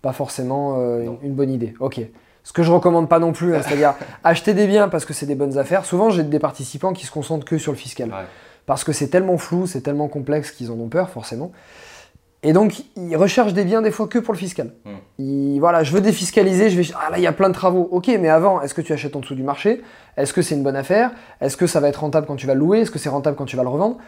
pas 0.00 0.12
forcément 0.12 0.76
euh, 0.78 1.02
une, 1.04 1.16
une 1.28 1.34
bonne 1.34 1.50
idée. 1.50 1.74
Ok. 1.80 2.00
Ce 2.44 2.52
que 2.52 2.62
je 2.62 2.72
recommande 2.72 3.08
pas 3.08 3.18
non 3.20 3.32
plus, 3.32 3.54
hein, 3.54 3.60
c'est-à-dire 3.62 3.94
acheter 4.24 4.54
des 4.54 4.66
biens 4.66 4.88
parce 4.88 5.04
que 5.04 5.12
c'est 5.12 5.26
des 5.26 5.34
bonnes 5.36 5.58
affaires. 5.58 5.84
Souvent, 5.84 6.10
j'ai 6.10 6.22
des 6.24 6.38
participants 6.40 6.92
qui 6.92 7.06
se 7.06 7.10
concentrent 7.12 7.44
que 7.44 7.58
sur 7.58 7.72
le 7.72 7.78
fiscal 7.78 8.10
parce 8.66 8.84
que 8.84 8.92
c'est 8.92 9.08
tellement 9.08 9.38
flou, 9.38 9.66
c'est 9.66 9.80
tellement 9.80 10.08
complexe 10.08 10.50
qu'ils 10.52 10.70
en 10.70 10.74
ont 10.74 10.88
peur, 10.88 11.10
forcément. 11.10 11.50
Et 12.44 12.52
donc, 12.52 12.82
ils 12.96 13.16
recherchent 13.16 13.52
des 13.52 13.64
biens 13.64 13.82
des 13.82 13.92
fois 13.92 14.08
que 14.08 14.18
pour 14.18 14.34
le 14.34 14.38
fiscal. 14.38 14.72
Mm. 14.84 14.90
Ils- 15.18 15.58
voilà, 15.60 15.84
je 15.84 15.92
veux 15.92 16.00
défiscaliser, 16.00 16.70
je 16.70 16.80
vais. 16.80 16.88
Ah 16.96 17.10
là, 17.10 17.18
il 17.18 17.22
y 17.22 17.26
a 17.28 17.32
plein 17.32 17.48
de 17.48 17.54
travaux. 17.54 17.88
Ok, 17.92 18.08
mais 18.20 18.28
avant, 18.28 18.60
est-ce 18.60 18.74
que 18.74 18.80
tu 18.80 18.92
achètes 18.92 19.14
en 19.14 19.20
dessous 19.20 19.36
du 19.36 19.44
marché? 19.44 19.82
Est-ce 20.16 20.32
que 20.32 20.42
c'est 20.42 20.56
une 20.56 20.64
bonne 20.64 20.74
affaire? 20.76 21.12
Est-ce 21.40 21.56
que 21.56 21.68
ça 21.68 21.78
va 21.78 21.88
être 21.88 22.00
rentable 22.00 22.26
quand 22.26 22.34
tu 22.36 22.48
vas 22.48 22.54
le 22.54 22.60
louer? 22.60 22.80
Est-ce 22.80 22.90
que 22.90 22.98
c'est 22.98 23.08
rentable 23.08 23.36
quand 23.36 23.44
tu 23.44 23.56
vas 23.56 23.62
le 23.62 23.68
revendre? 23.68 23.98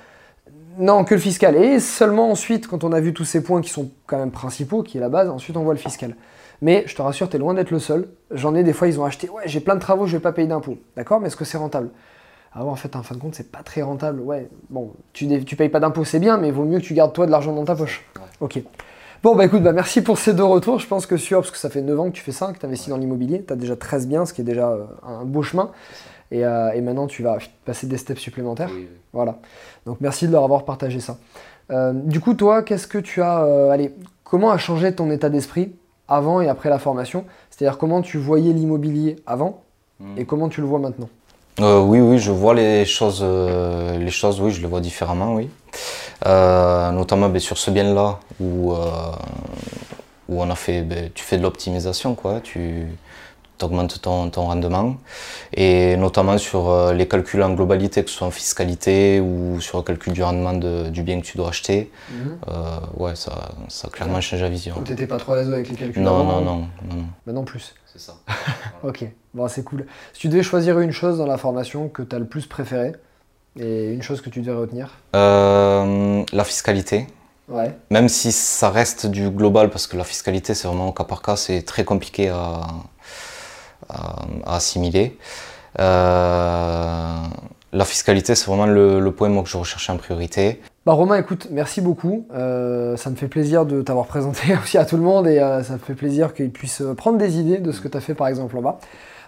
Non, 0.78 1.04
que 1.04 1.14
le 1.14 1.20
fiscal. 1.20 1.56
Et 1.56 1.78
seulement 1.78 2.30
ensuite, 2.30 2.66
quand 2.66 2.84
on 2.84 2.92
a 2.92 3.00
vu 3.00 3.12
tous 3.12 3.24
ces 3.24 3.42
points 3.42 3.60
qui 3.60 3.70
sont 3.70 3.90
quand 4.06 4.18
même 4.18 4.30
principaux, 4.30 4.82
qui 4.82 4.98
est 4.98 5.00
la 5.00 5.08
base, 5.08 5.28
ensuite 5.28 5.56
on 5.56 5.62
voit 5.62 5.74
le 5.74 5.78
fiscal. 5.78 6.16
Mais 6.62 6.84
je 6.86 6.94
te 6.94 7.02
rassure, 7.02 7.28
tu 7.28 7.36
es 7.36 7.38
loin 7.38 7.54
d'être 7.54 7.70
le 7.70 7.78
seul. 7.78 8.08
J'en 8.30 8.54
ai 8.54 8.64
des 8.64 8.72
fois, 8.72 8.88
ils 8.88 8.98
ont 9.00 9.04
acheté, 9.04 9.28
ouais, 9.28 9.42
j'ai 9.46 9.60
plein 9.60 9.74
de 9.74 9.80
travaux, 9.80 10.06
je 10.06 10.16
vais 10.16 10.22
pas 10.22 10.32
payer 10.32 10.48
d'impôts. 10.48 10.78
D'accord, 10.96 11.20
mais 11.20 11.28
est-ce 11.28 11.36
que 11.36 11.44
c'est 11.44 11.58
rentable? 11.58 11.90
Ah 12.52 12.64
ouais, 12.64 12.70
en 12.70 12.76
fait, 12.76 12.96
en 12.96 13.02
fin 13.02 13.14
de 13.14 13.20
compte, 13.20 13.34
c'est 13.34 13.50
pas 13.50 13.62
très 13.62 13.82
rentable. 13.82 14.20
Ouais, 14.20 14.48
bon, 14.70 14.92
tu, 15.12 15.44
tu 15.44 15.56
payes 15.56 15.68
pas 15.68 15.80
d'impôts, 15.80 16.04
c'est 16.04 16.20
bien, 16.20 16.38
mais 16.38 16.48
il 16.48 16.54
vaut 16.54 16.64
mieux 16.64 16.78
que 16.78 16.84
tu 16.84 16.94
gardes 16.94 17.12
toi 17.12 17.26
de 17.26 17.30
l'argent 17.30 17.52
dans 17.52 17.64
ta 17.64 17.74
poche. 17.74 18.04
Ok. 18.40 18.62
Bon, 19.24 19.34
bah 19.34 19.46
écoute, 19.46 19.62
bah 19.62 19.72
merci 19.72 20.02
pour 20.02 20.18
ces 20.18 20.34
deux 20.34 20.44
retours. 20.44 20.78
Je 20.78 20.86
pense 20.86 21.06
que 21.06 21.16
sûr, 21.16 21.40
parce 21.40 21.50
que 21.50 21.56
ça 21.56 21.70
fait 21.70 21.80
9 21.80 21.98
ans 21.98 22.10
que 22.10 22.14
tu 22.16 22.22
fais 22.22 22.30
ça, 22.30 22.52
que 22.52 22.58
tu 22.58 22.66
investis 22.66 22.90
dans 22.90 22.98
l'immobilier. 22.98 23.42
Tu 23.46 23.52
as 23.52 23.56
déjà 23.56 23.74
13 23.74 24.06
biens, 24.06 24.26
ce 24.26 24.34
qui 24.34 24.42
est 24.42 24.44
déjà 24.44 24.68
euh, 24.68 24.84
un 25.02 25.24
beau 25.24 25.42
chemin. 25.42 25.70
Et, 26.30 26.44
euh, 26.44 26.72
et 26.72 26.82
maintenant, 26.82 27.06
tu 27.06 27.22
vas 27.22 27.38
passer 27.64 27.86
des 27.86 27.96
steps 27.96 28.20
supplémentaires. 28.20 28.70
Voilà. 29.14 29.38
Donc 29.86 29.96
merci 30.02 30.26
de 30.26 30.32
leur 30.32 30.44
avoir 30.44 30.64
partagé 30.66 31.00
ça. 31.00 31.16
Euh, 31.70 31.92
du 31.94 32.20
coup, 32.20 32.34
toi, 32.34 32.62
qu'est-ce 32.62 32.86
que 32.86 32.98
tu 32.98 33.22
as. 33.22 33.44
euh, 33.44 33.70
allez, 33.70 33.94
comment 34.24 34.50
a 34.50 34.58
changé 34.58 34.94
ton 34.94 35.10
état 35.10 35.30
d'esprit 35.30 35.72
avant 36.06 36.42
et 36.42 36.48
après 36.48 36.68
la 36.68 36.78
formation? 36.78 37.24
C'est-à-dire 37.50 37.78
comment 37.78 38.02
tu 38.02 38.18
voyais 38.18 38.52
l'immobilier 38.52 39.16
avant 39.26 39.62
Mm. 40.00 40.18
et 40.18 40.24
comment 40.24 40.48
tu 40.48 40.60
le 40.60 40.66
vois 40.66 40.80
maintenant? 40.80 41.08
Euh, 41.60 41.80
oui, 41.80 42.00
oui, 42.00 42.18
je 42.18 42.32
vois 42.32 42.52
les 42.52 42.84
choses, 42.84 43.20
euh, 43.22 43.96
les 43.96 44.10
choses, 44.10 44.40
oui, 44.40 44.50
je 44.50 44.60
les 44.60 44.66
vois 44.66 44.80
différemment, 44.80 45.34
oui. 45.34 45.48
Euh, 46.26 46.90
notamment 46.90 47.28
ben, 47.28 47.40
sur 47.40 47.58
ce 47.58 47.70
bien-là 47.70 48.18
où, 48.40 48.72
euh, 48.72 48.76
où 50.28 50.42
on 50.42 50.50
a 50.50 50.54
fait, 50.54 50.82
ben, 50.82 51.10
tu 51.14 51.22
fais 51.24 51.36
de 51.36 51.42
l'optimisation, 51.42 52.14
quoi, 52.14 52.40
tu 52.40 52.86
augmentes 53.62 54.00
ton, 54.02 54.28
ton 54.30 54.42
rendement. 54.46 54.96
Et 55.54 55.96
notamment 55.96 56.36
sur 56.38 56.68
euh, 56.68 56.92
les 56.92 57.08
calculs 57.08 57.42
en 57.42 57.54
globalité, 57.54 58.04
que 58.04 58.10
ce 58.10 58.16
soit 58.16 58.26
en 58.26 58.30
fiscalité 58.30 59.20
ou 59.20 59.58
sur 59.60 59.78
le 59.78 59.84
calcul 59.84 60.12
du 60.12 60.22
rendement 60.22 60.52
de- 60.52 60.88
du 60.90 61.02
bien 61.02 61.20
que 61.20 61.24
tu 61.26 61.36
dois 61.38 61.48
acheter, 61.48 61.90
euh, 62.48 62.52
ouais, 62.96 63.14
ça, 63.16 63.52
ça 63.68 63.88
a 63.88 63.90
clairement 63.90 64.20
changé 64.20 64.42
la 64.42 64.48
vision. 64.50 64.74
Tu 64.84 64.90
n'étais 64.92 65.06
pas 65.06 65.16
trop 65.18 65.32
à 65.32 65.36
l'aise 65.36 65.52
avec 65.52 65.68
les 65.70 65.76
calculs 65.76 66.02
Non, 66.02 66.20
avant, 66.20 66.24
non, 66.24 66.36
hein 66.38 66.40
non, 66.42 66.56
non, 66.90 66.96
non. 66.96 67.04
Maintenant 67.26 67.44
plus. 67.44 67.74
C'est 67.92 68.00
ça. 68.00 68.14
Ok, 68.82 69.02
bon, 69.32 69.48
c'est 69.48 69.62
cool. 69.64 69.86
Si 70.12 70.20
tu 70.20 70.28
devais 70.28 70.42
choisir 70.42 70.78
une 70.78 70.90
chose 70.92 71.16
dans 71.16 71.26
la 71.26 71.38
formation 71.38 71.88
que 71.88 72.02
tu 72.02 72.14
as 72.14 72.18
le 72.18 72.26
plus 72.26 72.44
préférée 72.46 72.92
et 73.58 73.92
une 73.92 74.02
chose 74.02 74.20
que 74.20 74.30
tu 74.30 74.40
devais 74.40 74.56
retenir 74.56 74.98
Euh, 75.14 76.22
la 76.32 76.44
fiscalité. 76.44 77.06
Ouais. 77.48 77.76
Même 77.90 78.08
si 78.08 78.32
ça 78.32 78.70
reste 78.70 79.06
du 79.06 79.28
global, 79.30 79.68
parce 79.70 79.86
que 79.86 79.96
la 79.96 80.04
fiscalité, 80.04 80.54
c'est 80.54 80.66
vraiment 80.66 80.88
au 80.88 80.92
cas 80.92 81.04
par 81.04 81.20
cas, 81.22 81.36
c'est 81.36 81.62
très 81.62 81.84
compliqué 81.84 82.28
à, 82.30 82.62
à- 83.88 84.16
à 84.46 84.56
assimiler. 84.56 85.18
Euh, 85.78 87.16
la 87.72 87.84
fiscalité, 87.84 88.34
c'est 88.34 88.46
vraiment 88.46 88.66
le, 88.66 89.00
le 89.00 89.12
point 89.12 89.28
moi, 89.28 89.42
que 89.42 89.48
je 89.48 89.56
recherchais 89.56 89.92
en 89.92 89.96
priorité. 89.96 90.60
Bah 90.86 90.92
Romain, 90.92 91.16
écoute, 91.18 91.48
merci 91.50 91.80
beaucoup. 91.80 92.26
Euh, 92.34 92.96
ça 92.96 93.10
me 93.10 93.16
fait 93.16 93.26
plaisir 93.28 93.66
de 93.66 93.82
t'avoir 93.82 94.06
présenté 94.06 94.54
aussi 94.62 94.78
à 94.78 94.84
tout 94.84 94.96
le 94.96 95.02
monde 95.02 95.26
et 95.26 95.38
euh, 95.38 95.62
ça 95.64 95.74
me 95.74 95.78
fait 95.78 95.94
plaisir 95.94 96.34
qu'ils 96.34 96.50
puissent 96.52 96.82
prendre 96.96 97.18
des 97.18 97.38
idées 97.38 97.58
de 97.58 97.72
ce 97.72 97.80
que 97.80 97.88
tu 97.88 97.96
as 97.96 98.00
fait 98.00 98.14
par 98.14 98.28
exemple 98.28 98.56
en 98.58 98.62
bas. 98.62 98.78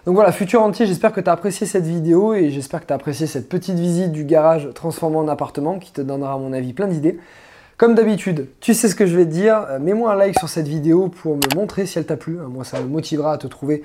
Donc 0.07 0.15
voilà, 0.15 0.31
futur 0.31 0.61
entier, 0.61 0.85
j'espère 0.85 1.11
que 1.11 1.19
tu 1.19 1.29
as 1.29 1.33
apprécié 1.33 1.67
cette 1.67 1.83
vidéo 1.83 2.33
et 2.33 2.49
j'espère 2.49 2.79
que 2.79 2.85
tu 2.85 2.93
as 2.93 2.95
apprécié 2.95 3.27
cette 3.27 3.49
petite 3.49 3.77
visite 3.77 4.13
du 4.13 4.23
garage 4.23 4.69
transformé 4.73 5.17
en 5.17 5.27
appartement 5.27 5.79
qui 5.79 5.91
te 5.91 5.99
donnera 5.99 6.35
à 6.35 6.37
mon 6.37 6.53
avis 6.53 6.71
plein 6.71 6.87
d'idées. 6.87 7.19
Comme 7.75 7.93
d'habitude, 7.93 8.47
tu 8.61 8.73
sais 8.73 8.87
ce 8.87 8.95
que 8.95 9.05
je 9.05 9.17
vais 9.17 9.25
te 9.25 9.31
dire, 9.31 9.65
euh, 9.69 9.79
mets-moi 9.79 10.13
un 10.13 10.15
like 10.15 10.39
sur 10.39 10.47
cette 10.47 10.69
vidéo 10.69 11.09
pour 11.09 11.35
me 11.35 11.55
montrer 11.57 11.85
si 11.85 11.99
elle 11.99 12.05
t'a 12.05 12.15
plu. 12.15 12.37
Moi, 12.37 12.63
ça 12.63 12.79
me 12.79 12.87
motivera 12.87 13.33
à 13.33 13.37
te 13.37 13.47
trouver 13.47 13.83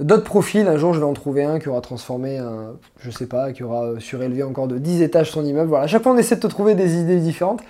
d'autres 0.00 0.24
profils. 0.24 0.68
Un 0.68 0.76
jour, 0.76 0.92
je 0.92 0.98
vais 0.98 1.06
en 1.06 1.14
trouver 1.14 1.44
un 1.44 1.58
qui 1.58 1.70
aura 1.70 1.80
transformé 1.80 2.36
un, 2.36 2.74
je 3.00 3.10
sais 3.10 3.26
pas, 3.26 3.54
qui 3.54 3.62
aura 3.62 3.86
euh, 3.86 4.00
surélevé 4.00 4.42
encore 4.42 4.68
de 4.68 4.76
10 4.76 5.00
étages 5.00 5.30
son 5.30 5.46
immeuble. 5.46 5.70
Voilà, 5.70 5.84
à 5.84 5.86
chaque 5.86 6.02
fois, 6.02 6.12
on 6.12 6.18
essaie 6.18 6.36
de 6.36 6.42
te 6.42 6.46
trouver 6.46 6.74
des 6.74 6.96
idées 6.96 7.20
différentes. 7.20 7.62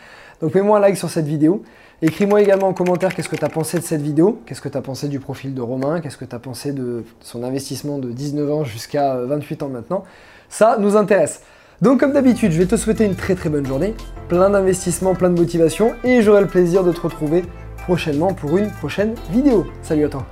Donc, 0.44 0.54
mets-moi 0.54 0.76
un 0.76 0.80
like 0.80 0.98
sur 0.98 1.08
cette 1.08 1.24
vidéo. 1.24 1.62
Écris-moi 2.02 2.42
également 2.42 2.68
en 2.68 2.74
commentaire 2.74 3.14
qu'est-ce 3.14 3.30
que 3.30 3.36
tu 3.36 3.46
as 3.46 3.48
pensé 3.48 3.78
de 3.78 3.82
cette 3.82 4.02
vidéo, 4.02 4.42
qu'est-ce 4.44 4.60
que 4.60 4.68
tu 4.68 4.76
as 4.76 4.82
pensé 4.82 5.08
du 5.08 5.18
profil 5.18 5.54
de 5.54 5.62
Romain, 5.62 6.02
qu'est-ce 6.02 6.18
que 6.18 6.26
tu 6.26 6.36
as 6.36 6.38
pensé 6.38 6.72
de 6.72 7.02
son 7.20 7.42
investissement 7.42 7.96
de 7.96 8.10
19 8.10 8.52
ans 8.52 8.62
jusqu'à 8.62 9.14
euh, 9.14 9.24
28 9.26 9.62
ans 9.62 9.68
maintenant. 9.70 10.04
Ça 10.50 10.76
nous 10.78 10.98
intéresse. 10.98 11.40
Donc 11.80 12.00
comme 12.00 12.12
d'habitude, 12.12 12.52
je 12.52 12.58
vais 12.58 12.66
te 12.66 12.76
souhaiter 12.76 13.06
une 13.06 13.14
très 13.14 13.36
très 13.36 13.48
bonne 13.48 13.64
journée, 13.64 13.94
plein 14.28 14.50
d'investissements, 14.50 15.14
plein 15.14 15.30
de 15.30 15.40
motivation, 15.40 15.94
et 16.04 16.20
j'aurai 16.20 16.42
le 16.42 16.46
plaisir 16.46 16.84
de 16.84 16.92
te 16.92 17.00
retrouver 17.00 17.42
prochainement 17.84 18.34
pour 18.34 18.58
une 18.58 18.70
prochaine 18.70 19.14
vidéo. 19.30 19.66
Salut 19.80 20.04
à 20.04 20.08
toi 20.10 20.26